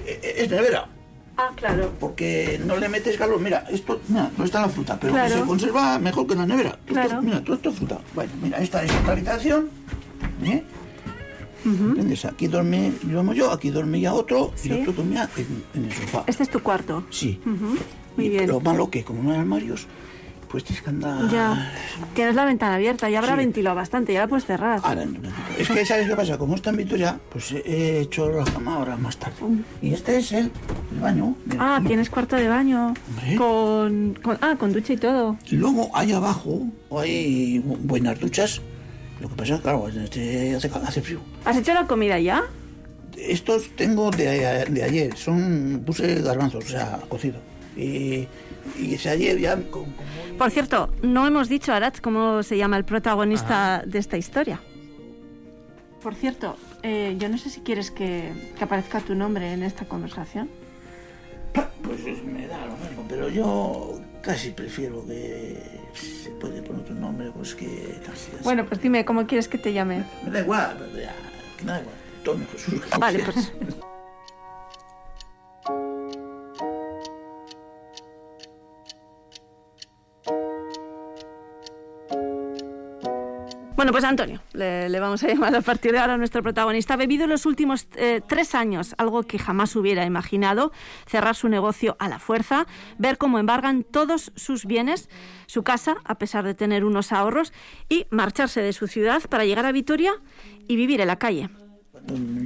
eh, 0.06 0.20
eh, 0.22 0.34
es 0.40 0.50
nevera. 0.50 0.88
Ah, 1.38 1.50
claro. 1.56 1.94
Porque 2.00 2.60
no 2.66 2.76
le 2.76 2.90
metes 2.90 3.18
calor. 3.18 3.40
Mira, 3.40 3.66
esto, 3.72 4.00
mira, 4.10 4.30
no 4.38 4.44
está 4.44 4.60
la 4.62 4.68
fruta, 4.70 4.98
pero 5.00 5.14
Claro. 5.14 5.36
se 5.40 5.42
conserva 5.44 5.98
mejor 6.00 6.28
que 6.28 6.34
en 6.34 6.40
la 6.40 6.46
nevera. 6.46 6.70
Esto- 6.86 6.94
Claro. 6.94 7.22
mira, 7.22 7.42
todo 7.44 7.56
esto 7.56 7.70
es 7.70 7.76
fruta. 7.78 8.00
Bueno, 8.14 8.32
mira, 8.44 8.58
esta 8.60 8.84
es 8.84 8.92
otra 8.94 9.14
habitación. 9.14 9.70
¿eh? 10.44 10.64
Aquí 12.28 12.48
dormí, 12.48 12.92
yo, 13.36 13.52
aquí 13.52 13.70
dormía 13.70 14.14
otro 14.14 14.52
y 14.64 14.72
otro 14.72 14.94
dormía 14.94 15.30
en, 15.38 15.64
en 15.76 15.86
el 15.86 15.94
sofá. 15.94 16.24
Este 16.28 16.44
es 16.44 16.50
tu 16.50 16.60
cuarto. 16.62 17.04
Sí. 17.12 17.40
Ujú. 17.46 17.78
Muy 18.18 18.26
Y 18.26 18.30
bien. 18.30 18.48
Lo 18.48 18.60
malo 18.60 18.90
que 18.90 19.04
como 19.04 19.22
no 19.24 19.32
hay 19.32 19.38
armarios, 19.38 19.88
pues 20.52 20.64
tienes 20.66 20.84
que 20.84 20.90
andar... 20.90 21.30
Ya. 21.32 21.72
Tienes 22.14 22.36
la 22.36 22.44
ventana 22.46 22.76
abierta, 22.76 23.10
ya 23.10 23.20
habrá 23.20 23.36
ventilado 23.36 23.76
bastante, 23.76 24.12
ya 24.14 24.22
la 24.22 24.28
puedes 24.28 24.46
cerrar. 24.46 24.82
Ahora, 24.84 25.06
Es 25.58 25.70
que, 25.70 25.86
¿sabes 25.86 26.08
qué 26.10 26.16
pasa? 26.16 26.38
Como 26.38 26.56
está 26.56 26.72
en 26.72 26.78
Vitoria, 26.78 27.18
pues 27.32 27.52
he 27.54 28.02
hecho 28.02 28.30
la 28.30 28.44
cama 28.44 28.76
ahora 28.76 28.98
más 28.98 29.16
tarde. 29.18 29.36
Y 29.82 29.94
este 29.94 30.18
es 30.18 30.32
el, 30.34 30.52
el 30.94 31.00
baño. 31.00 31.36
Mira, 31.46 31.76
Ah, 31.78 31.82
tienes 31.86 32.10
cuarto 32.10 32.36
de 32.36 32.48
baño. 32.50 32.94
Con, 33.38 34.18
con- 34.22 34.38
Ah, 34.42 34.56
con 34.60 34.74
ducha 34.74 34.94
y 34.94 34.98
todo. 34.98 35.38
Y 35.50 35.56
luego 35.56 35.90
hay 35.94 36.12
abajo, 36.12 36.64
hay 37.00 37.60
bu- 37.60 37.78
buenas 37.82 38.20
duchas. 38.20 38.62
Lo 39.22 39.30
que 39.30 39.36
pasa, 39.36 39.60
claro, 39.62 39.88
este 39.88 40.56
hace, 40.56 40.68
hace 40.84 41.02
frío. 41.02 41.20
¿Has 41.46 41.56
hecho 41.56 41.74
la 41.74 41.86
comida 41.88 42.20
ya? 42.20 42.44
Estos 43.18 43.70
tengo 43.76 44.10
de, 44.12 44.66
de 44.68 44.84
ayer, 44.84 45.16
son 45.16 45.84
puse 45.86 46.22
garbanzos, 46.22 46.66
o 46.66 46.68
sea, 46.68 47.00
cocido. 47.08 47.40
Y, 47.78 48.28
y 48.78 48.95
ayer 49.08 49.39
ya 49.39 49.56
con, 49.56 49.86
con- 49.91 50.38
Por 50.38 50.52
cierto, 50.52 50.89
no 51.02 51.28
hemos 51.28 51.50
dicho, 51.50 51.74
Arat, 51.74 52.00
cómo 52.02 52.43
se 52.43 52.58
llama 52.58 52.78
el 52.78 52.86
protagonista 52.86 53.84
de 53.86 54.00
esta 54.00 54.17
historia. 54.17 54.60
Por 56.02 56.15
cierto, 56.15 56.58
eh, 56.82 57.15
yo 57.19 57.30
no 57.30 57.38
sé 57.38 57.50
si 57.52 57.62
quieres 57.62 57.91
que, 57.91 58.32
que 58.58 58.63
aparezca 58.63 59.00
tu 59.02 59.13
nombre 59.13 59.54
en 59.54 59.62
esta 59.63 59.86
conversación. 59.86 60.50
pues 61.84 62.24
me 62.24 62.47
da 62.47 62.65
lo 62.65 62.76
mismo, 62.78 63.06
pero 63.08 63.30
yo 63.30 64.02
casi 64.24 64.50
prefiero 64.52 65.06
que 65.06 65.62
se 65.93 66.30
puede 66.32 66.62
poner 66.63 66.82
otro 66.82 66.95
nombre, 66.95 67.32
pues 67.32 67.54
que 67.54 68.00
así, 68.12 68.32
así. 68.34 68.43
Bueno, 68.43 68.65
pues 68.65 68.82
dime, 68.82 69.06
¿cómo 69.06 69.28
quieres 69.28 69.47
que 69.47 69.58
te 69.60 69.74
llame? 69.74 70.04
Me 70.26 70.32
da 70.32 70.39
igual, 70.39 70.78
ya, 70.95 71.13
que 71.58 71.65
me 71.65 71.71
da 71.71 71.80
igual. 71.82 71.95
Antonio 72.17 72.47
Jesús. 72.52 72.82
Vale, 73.00 73.19
pues... 73.24 73.52
Bueno, 83.91 84.04
pues 84.04 84.10
Antonio, 84.10 84.41
le, 84.54 84.88
le 84.88 84.99
vamos 85.01 85.21
a 85.21 85.27
llamar 85.27 85.54
a 85.54 85.60
partir 85.60 85.91
de 85.91 85.99
ahora 85.99 86.13
a 86.13 86.17
nuestro 86.17 86.41
protagonista. 86.41 86.93
Ha 86.93 86.97
bebido 86.97 87.27
los 87.27 87.45
últimos 87.45 87.89
eh, 87.97 88.21
tres 88.25 88.56
años 88.56 88.95
algo 88.97 89.23
que 89.23 89.38
jamás 89.38 89.75
hubiera 89.75 90.06
imaginado, 90.06 90.71
cerrar 91.08 91.36
su 91.36 91.49
negocio 91.49 91.97
a 91.99 92.08
la 92.08 92.17
fuerza, 92.17 92.67
ver 92.97 93.17
cómo 93.17 93.38
embargan 93.38 93.84
todos 93.84 94.32
sus 94.38 94.65
bienes, 94.65 95.10
su 95.45 95.63
casa, 95.63 95.97
a 96.06 96.17
pesar 96.17 96.45
de 96.45 96.54
tener 96.54 96.86
unos 96.86 97.12
ahorros, 97.12 97.51
y 97.89 98.08
marcharse 98.12 98.62
de 98.62 98.71
su 98.71 98.88
ciudad 98.88 99.23
para 99.30 99.43
llegar 99.43 99.65
a 99.65 99.73
Vitoria 99.73 100.13
y 100.69 100.77
vivir 100.77 101.01
en 101.01 101.08
la 101.08 101.17
calle. 101.17 101.49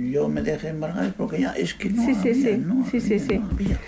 yo 0.09 0.27
me 0.27 0.41
dejé 0.41 0.69
embargar 0.69 1.13
porque 1.13 1.41
ya 1.41 1.51
es 1.51 1.75
que 1.75 1.91
no 1.91 2.03
sí, 2.03 2.15
sí, 2.15 2.29
había, 2.29 2.33
sí, 2.33 2.57
no 2.57 2.85
sí, 2.89 2.99
sí, 2.99 3.19
sí. 3.19 3.37
no 3.37 3.49
había. 3.51 3.79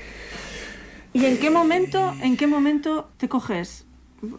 ¿Y 1.11 1.25
en 1.25 1.39
qué 1.39 1.49
momento, 1.49 2.13
en 2.21 2.37
qué 2.37 2.45
momento 2.45 3.09
te 3.17 3.27
coges, 3.27 3.87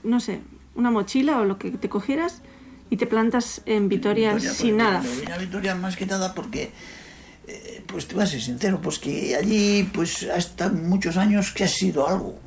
no 0.05 0.21
sé, 0.21 0.39
una 0.77 0.93
mochila 0.93 1.41
o 1.41 1.45
lo 1.45 1.59
que 1.59 1.73
te 1.73 1.89
cogieras 1.89 2.43
y 2.91 2.97
te 2.97 3.07
plantas 3.07 3.63
en 3.67 3.89
Vitoria, 3.89 4.35
Vitoria, 4.35 4.55
sin 4.55 4.77
nada? 4.77 5.01
Me 5.01 5.17
vine 5.21 5.33
a 5.33 5.39
Vitoria 5.39 5.75
más 5.75 5.97
que 5.97 6.07
nada 6.07 6.35
porque, 6.35 6.73
eh, 7.47 7.83
pues 7.87 8.07
te 8.07 8.15
voy 8.15 8.25
a 8.25 8.27
ser 8.27 8.41
sincero, 8.41 8.81
pues 8.81 8.99
que 8.99 9.37
allí, 9.37 9.89
pues 9.93 10.29
hasta 10.35 10.69
muchos 10.69 11.17
años 11.17 11.53
que 11.53 11.65
ha 11.65 11.69
sido 11.69 12.09
algo. 12.09 12.39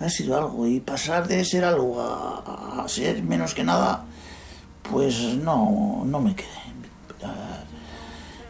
Ha 0.00 0.08
sido 0.08 0.36
algo. 0.36 0.66
Y 0.66 0.80
pasar 0.80 1.28
de 1.28 1.44
ser 1.44 1.64
algo 1.64 2.00
a, 2.00 2.82
a 2.82 2.88
ser 2.88 3.22
menos 3.22 3.54
que 3.54 3.62
nada, 3.62 4.04
pues 4.90 5.18
no, 5.36 6.02
no 6.06 6.20
me 6.20 6.34
quedé. 6.34 6.48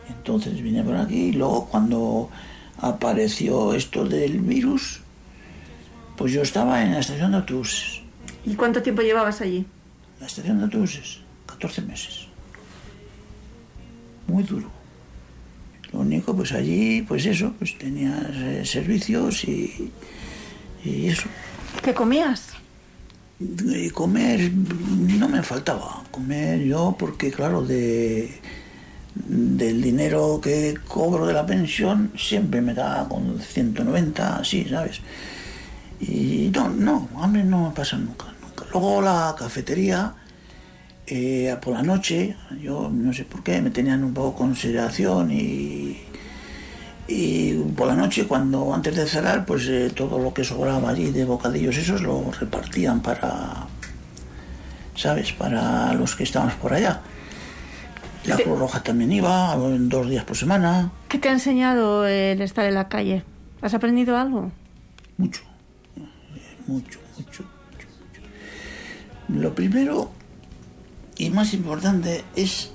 Entonces 0.08 0.62
vine 0.62 0.84
por 0.84 0.96
aquí 0.96 1.16
y 1.16 1.32
luego 1.32 1.66
cuando 1.66 2.30
apareció 2.78 3.74
esto 3.74 4.04
del 4.04 4.38
virus, 4.38 5.00
pues 6.16 6.32
yo 6.32 6.42
estaba 6.42 6.82
en 6.84 6.92
la 6.92 7.00
estación 7.00 7.32
de 7.32 7.38
autobuses. 7.38 8.02
¿Y 8.44 8.54
cuánto 8.54 8.82
tiempo 8.82 9.02
llevabas 9.02 9.40
allí? 9.40 9.66
La 10.22 10.28
estación 10.28 10.58
de 10.58 10.64
autobuses, 10.66 11.18
14 11.46 11.82
meses. 11.82 12.28
Muy 14.28 14.44
duro. 14.44 14.70
Lo 15.92 15.98
único, 15.98 16.36
pues 16.36 16.52
allí, 16.52 17.02
pues 17.02 17.26
eso, 17.26 17.52
pues 17.58 17.76
tenías 17.76 18.30
eh, 18.36 18.62
servicios 18.64 19.42
y, 19.42 19.90
y 20.84 21.08
eso. 21.08 21.28
¿Qué 21.82 21.92
comías? 21.92 22.50
Y 23.40 23.90
comer 23.90 24.52
no 24.52 25.28
me 25.28 25.42
faltaba. 25.42 26.04
Comer 26.12 26.60
yo, 26.60 26.94
porque 26.96 27.32
claro, 27.32 27.64
de, 27.64 28.40
del 29.16 29.82
dinero 29.82 30.40
que 30.40 30.78
cobro 30.86 31.26
de 31.26 31.32
la 31.32 31.44
pensión, 31.44 32.12
siempre 32.16 32.60
me 32.60 32.74
da 32.74 33.08
con 33.08 33.40
190, 33.40 34.36
así, 34.36 34.68
¿sabes? 34.68 35.00
Y 35.98 36.52
no, 36.54 36.68
no, 36.68 37.08
hambre 37.16 37.42
no 37.42 37.70
me 37.70 37.74
pasa 37.74 37.98
nunca, 37.98 38.26
nunca. 38.26 38.31
Luego 38.72 39.02
la 39.02 39.34
cafetería, 39.38 40.14
eh, 41.06 41.54
por 41.60 41.74
la 41.74 41.82
noche, 41.82 42.36
yo 42.60 42.88
no 42.90 43.12
sé 43.12 43.24
por 43.24 43.42
qué, 43.42 43.60
me 43.60 43.70
tenían 43.70 44.02
un 44.02 44.14
poco 44.14 44.34
consideración 44.38 45.30
y, 45.30 46.00
y 47.06 47.52
por 47.76 47.86
la 47.86 47.94
noche, 47.94 48.26
cuando 48.26 48.72
antes 48.72 48.96
de 48.96 49.06
cerrar, 49.06 49.44
pues 49.44 49.68
eh, 49.68 49.92
todo 49.94 50.18
lo 50.18 50.32
que 50.32 50.42
sobraba 50.42 50.88
allí 50.88 51.10
de 51.10 51.26
bocadillos, 51.26 51.76
esos 51.76 52.00
lo 52.00 52.30
repartían 52.30 53.02
para, 53.02 53.66
¿sabes? 54.96 55.32
Para 55.32 55.92
los 55.92 56.16
que 56.16 56.24
estábamos 56.24 56.54
por 56.54 56.72
allá. 56.72 57.02
La 58.24 58.36
Cruz 58.36 58.58
Roja 58.58 58.82
también 58.82 59.12
iba, 59.12 59.54
dos 59.56 60.08
días 60.08 60.24
por 60.24 60.36
semana. 60.36 60.92
¿Qué 61.08 61.18
te 61.18 61.28
ha 61.28 61.32
enseñado 61.32 62.06
el 62.06 62.40
estar 62.40 62.64
en 62.64 62.74
la 62.74 62.88
calle? 62.88 63.24
¿Has 63.60 63.74
aprendido 63.74 64.16
algo? 64.16 64.50
mucho, 65.18 65.42
mucho, 65.96 66.48
mucho, 66.66 66.98
mucho. 67.18 67.51
Lo 69.32 69.54
primero 69.54 70.10
y 71.16 71.30
más 71.30 71.54
importante 71.54 72.24
es 72.36 72.70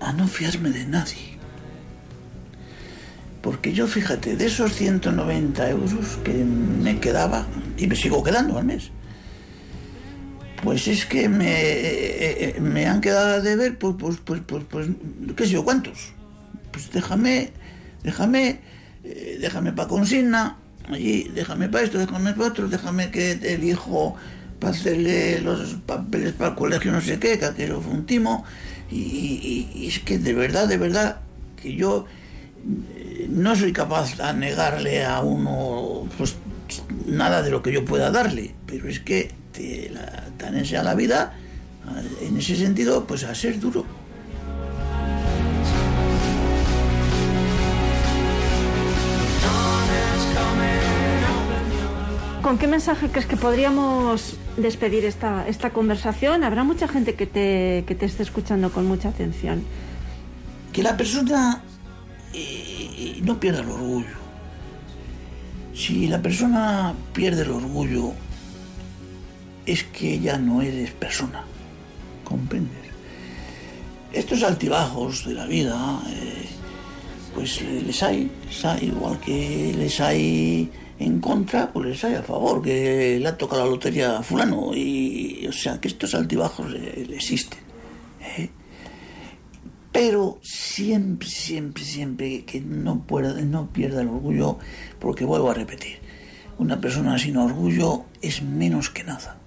a 0.00 0.12
no 0.12 0.28
fiarme 0.28 0.70
de 0.70 0.86
nadie. 0.86 1.36
Porque 3.42 3.72
yo, 3.72 3.86
fíjate, 3.86 4.36
de 4.36 4.46
esos 4.46 4.72
190 4.74 5.70
euros 5.70 6.18
que 6.24 6.32
me 6.32 6.98
quedaba, 7.00 7.46
y 7.76 7.86
me 7.86 7.96
sigo 7.96 8.22
quedando 8.22 8.58
al 8.58 8.64
mes, 8.64 8.90
pues 10.62 10.88
es 10.88 11.06
que 11.06 11.28
me, 11.28 11.46
eh, 11.46 12.56
eh, 12.56 12.60
me 12.60 12.86
han 12.86 13.00
quedado 13.00 13.42
de 13.42 13.56
ver, 13.56 13.78
pues, 13.78 13.94
pues, 13.98 14.16
pues, 14.24 14.40
pues, 14.46 14.64
pues, 14.68 14.88
qué 15.36 15.44
sé 15.44 15.50
yo, 15.52 15.64
cuántos. 15.64 16.12
Pues 16.72 16.90
déjame, 16.90 17.52
déjame, 18.02 18.60
eh, 19.04 19.38
déjame 19.40 19.72
para 19.72 19.88
consigna, 19.88 20.58
allí, 20.88 21.30
déjame 21.34 21.68
para 21.68 21.84
esto, 21.84 21.98
déjame 21.98 22.32
para 22.32 22.48
otro, 22.48 22.68
déjame 22.68 23.10
que 23.10 23.32
el 23.32 23.64
hijo 23.64 24.16
para 24.58 24.72
hacerle 24.72 25.40
los 25.40 25.76
papeles 25.86 26.32
para 26.32 26.50
el 26.50 26.56
colegio, 26.56 26.92
no 26.92 27.00
sé 27.00 27.18
qué, 27.18 27.38
que 27.38 27.44
aquello 27.44 27.80
fue 27.80 27.92
un 27.92 28.06
timo. 28.06 28.44
Y, 28.90 29.86
es 29.88 29.98
que 30.00 30.18
de 30.18 30.32
verdad, 30.32 30.68
de 30.68 30.76
verdad, 30.76 31.20
que 31.60 31.74
yo 31.74 32.06
eh, 32.94 33.26
no 33.28 33.56
soy 33.56 33.72
capaz 33.72 34.20
a 34.20 34.32
negarle 34.32 35.04
a 35.04 35.20
uno 35.20 36.08
pues 36.16 36.36
nada 37.06 37.42
de 37.42 37.50
lo 37.50 37.62
que 37.62 37.72
yo 37.72 37.84
pueda 37.84 38.10
darle, 38.10 38.54
pero 38.66 38.88
es 38.88 39.00
que 39.00 39.30
te 39.52 39.90
la, 39.90 40.28
tan 40.36 40.62
la 40.84 40.94
vida, 40.94 41.34
en 42.20 42.36
ese 42.36 42.56
sentido, 42.56 43.06
pues 43.06 43.24
a 43.24 43.34
ser 43.34 43.60
duro. 43.60 43.84
¿Con 52.46 52.58
qué 52.58 52.68
mensaje 52.68 53.08
crees 53.08 53.26
que 53.26 53.36
podríamos 53.36 54.36
despedir 54.56 55.04
esta, 55.04 55.48
esta 55.48 55.70
conversación? 55.70 56.44
Habrá 56.44 56.62
mucha 56.62 56.86
gente 56.86 57.16
que 57.16 57.26
te, 57.26 57.82
que 57.88 57.96
te 57.96 58.06
esté 58.06 58.22
escuchando 58.22 58.70
con 58.70 58.86
mucha 58.86 59.08
atención. 59.08 59.64
que 60.72 60.80
la 60.80 60.96
persona 60.96 61.64
eh, 62.32 63.20
no 63.24 63.40
pierda 63.40 63.62
el 63.62 63.68
orgullo. 63.68 64.16
Si 65.74 66.06
la 66.06 66.22
persona 66.22 66.94
pierde 67.12 67.42
el 67.42 67.50
orgullo, 67.50 68.12
es 69.66 69.82
que 69.82 70.20
ya 70.20 70.38
no 70.38 70.62
eres 70.62 70.92
persona. 70.92 71.42
¿Comprendes? 72.22 72.92
Estos 74.12 74.44
altibajos 74.44 75.24
de 75.24 75.34
la 75.34 75.46
vida, 75.46 76.00
eh, 76.10 76.46
pues 77.34 77.60
les 77.60 78.00
hay, 78.04 78.30
les 78.46 78.64
hay, 78.64 78.86
igual 78.86 79.18
que 79.18 79.74
les 79.76 80.00
hay 80.00 80.70
en 80.98 81.20
contra, 81.20 81.72
pues 81.72 81.86
les 81.86 82.04
hay 82.04 82.14
a 82.14 82.22
favor, 82.22 82.62
que 82.62 83.18
le 83.20 83.28
ha 83.28 83.36
tocado 83.36 83.64
la 83.64 83.70
lotería 83.70 84.18
a 84.18 84.22
fulano. 84.22 84.72
Y, 84.74 85.46
o 85.48 85.52
sea, 85.52 85.80
que 85.80 85.88
estos 85.88 86.14
altibajos 86.14 86.72
eh, 86.74 87.06
existen. 87.10 87.60
¿eh? 88.38 88.50
pero 89.96 90.38
siempre, 90.42 91.26
siempre, 91.26 91.82
siempre 91.82 92.44
que 92.44 92.60
no, 92.60 93.06
pueda, 93.06 93.32
no 93.40 93.72
pierda 93.72 94.02
el 94.02 94.08
orgullo, 94.08 94.58
porque 94.98 95.24
vuelvo 95.24 95.50
a 95.50 95.54
repetir, 95.54 96.00
una 96.58 96.78
persona 96.78 97.18
sin 97.18 97.38
orgullo 97.38 98.04
es 98.20 98.42
menos 98.42 98.90
que 98.90 99.04
nada. 99.04 99.38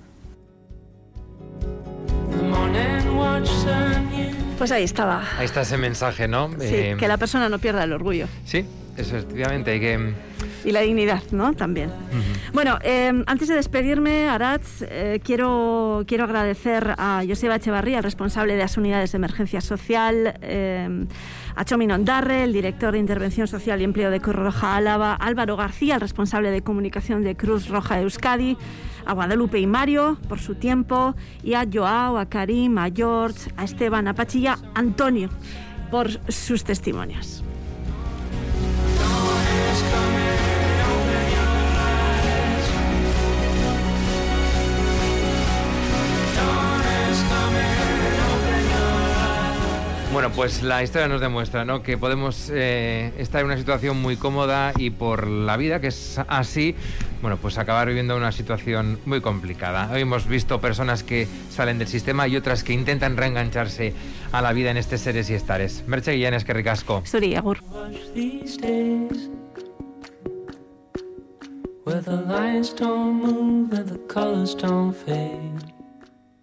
Pues 4.57 4.71
ahí 4.71 4.83
estaba. 4.83 5.23
Ahí 5.37 5.45
está 5.45 5.61
ese 5.61 5.77
mensaje, 5.77 6.27
¿no? 6.27 6.49
Sí, 6.53 6.57
Eh, 6.61 6.95
que 6.97 7.07
la 7.07 7.17
persona 7.17 7.47
no 7.47 7.59
pierda 7.59 7.83
el 7.83 7.93
orgullo. 7.93 8.25
Sí, 8.43 8.65
eso 8.97 9.17
efectivamente, 9.17 9.69
hay 9.69 9.79
que... 9.79 10.13
Y 10.65 10.71
la 10.71 10.81
dignidad, 10.81 11.23
¿no? 11.31 11.53
También. 11.53 11.91
Bueno, 12.53 12.77
eh, 12.81 13.23
antes 13.27 13.47
de 13.47 13.55
despedirme, 13.55 14.27
Aratz, 14.27 14.81
eh, 14.81 15.21
quiero, 15.23 16.03
quiero 16.07 16.25
agradecer 16.25 16.95
a 16.97 17.23
Joseba 17.27 17.55
Echevarría, 17.55 17.97
el 17.97 18.03
responsable 18.03 18.53
de 18.53 18.59
las 18.59 18.77
unidades 18.77 19.11
de 19.11 19.17
emergencia 19.17 19.61
social, 19.61 20.33
eh, 20.41 21.05
a 21.55 21.65
Chomin 21.65 21.91
Ondarre, 21.91 22.43
el 22.43 22.53
director 22.53 22.93
de 22.93 22.99
Intervención 22.99 23.47
Social 23.47 23.81
y 23.81 23.83
Empleo 23.83 24.11
de 24.11 24.19
Cruz 24.19 24.35
Roja 24.35 24.75
Álava, 24.75 25.13
Álvaro 25.13 25.55
García, 25.55 25.95
el 25.95 26.01
responsable 26.01 26.51
de 26.51 26.61
comunicación 26.61 27.23
de 27.23 27.35
Cruz 27.35 27.69
Roja 27.69 28.01
Euskadi, 28.01 28.57
a 29.05 29.13
Guadalupe 29.13 29.59
y 29.59 29.67
Mario 29.67 30.17
por 30.27 30.39
su 30.39 30.55
tiempo, 30.55 31.15
y 31.43 31.53
a 31.53 31.65
Joao, 31.71 32.17
a 32.17 32.27
Karim, 32.27 32.77
a 32.77 32.89
George, 32.93 33.51
a 33.57 33.63
Esteban, 33.63 34.07
a 34.07 34.13
Pachi 34.13 34.39
y 34.39 34.47
a 34.47 34.57
Antonio 34.73 35.29
por 35.91 36.09
sus 36.31 36.63
testimonios. 36.63 37.43
Bueno, 50.19 50.35
pues 50.35 50.63
la 50.63 50.83
historia 50.83 51.07
nos 51.07 51.21
demuestra 51.21 51.63
¿no? 51.63 51.81
que 51.81 51.97
podemos 51.97 52.49
eh, 52.51 53.13
estar 53.17 53.39
en 53.39 53.45
una 53.45 53.55
situación 53.55 54.01
muy 54.01 54.17
cómoda 54.17 54.73
y 54.75 54.89
por 54.89 55.25
la 55.25 55.55
vida, 55.55 55.79
que 55.79 55.87
es 55.87 56.19
así, 56.27 56.75
bueno, 57.21 57.37
pues 57.37 57.57
acabar 57.57 57.87
viviendo 57.87 58.17
una 58.17 58.33
situación 58.33 58.99
muy 59.05 59.21
complicada. 59.21 59.89
Hoy 59.93 60.01
hemos 60.01 60.27
visto 60.27 60.59
personas 60.59 61.03
que 61.03 61.25
salen 61.49 61.79
del 61.79 61.87
sistema 61.87 62.27
y 62.27 62.35
otras 62.35 62.65
que 62.65 62.73
intentan 62.73 63.15
reengancharse 63.15 63.93
a 64.33 64.41
la 64.41 64.51
vida 64.51 64.71
en 64.71 64.75
este 64.75 64.97
seres 64.97 65.29
y 65.29 65.35
estares. 65.35 65.85
Merche 65.87 66.11
Guillén, 66.11 66.33
es 66.33 66.43
que 66.43 66.51
ricasco. 66.51 67.01
Where 71.85 72.01
the 72.01 72.17
lights 72.27 72.75
don't 72.75 73.23
move 73.23 73.73
and 73.73 73.87
the 73.87 73.97
colors 74.13 74.53
don't 74.53 74.93
fade 74.93 75.78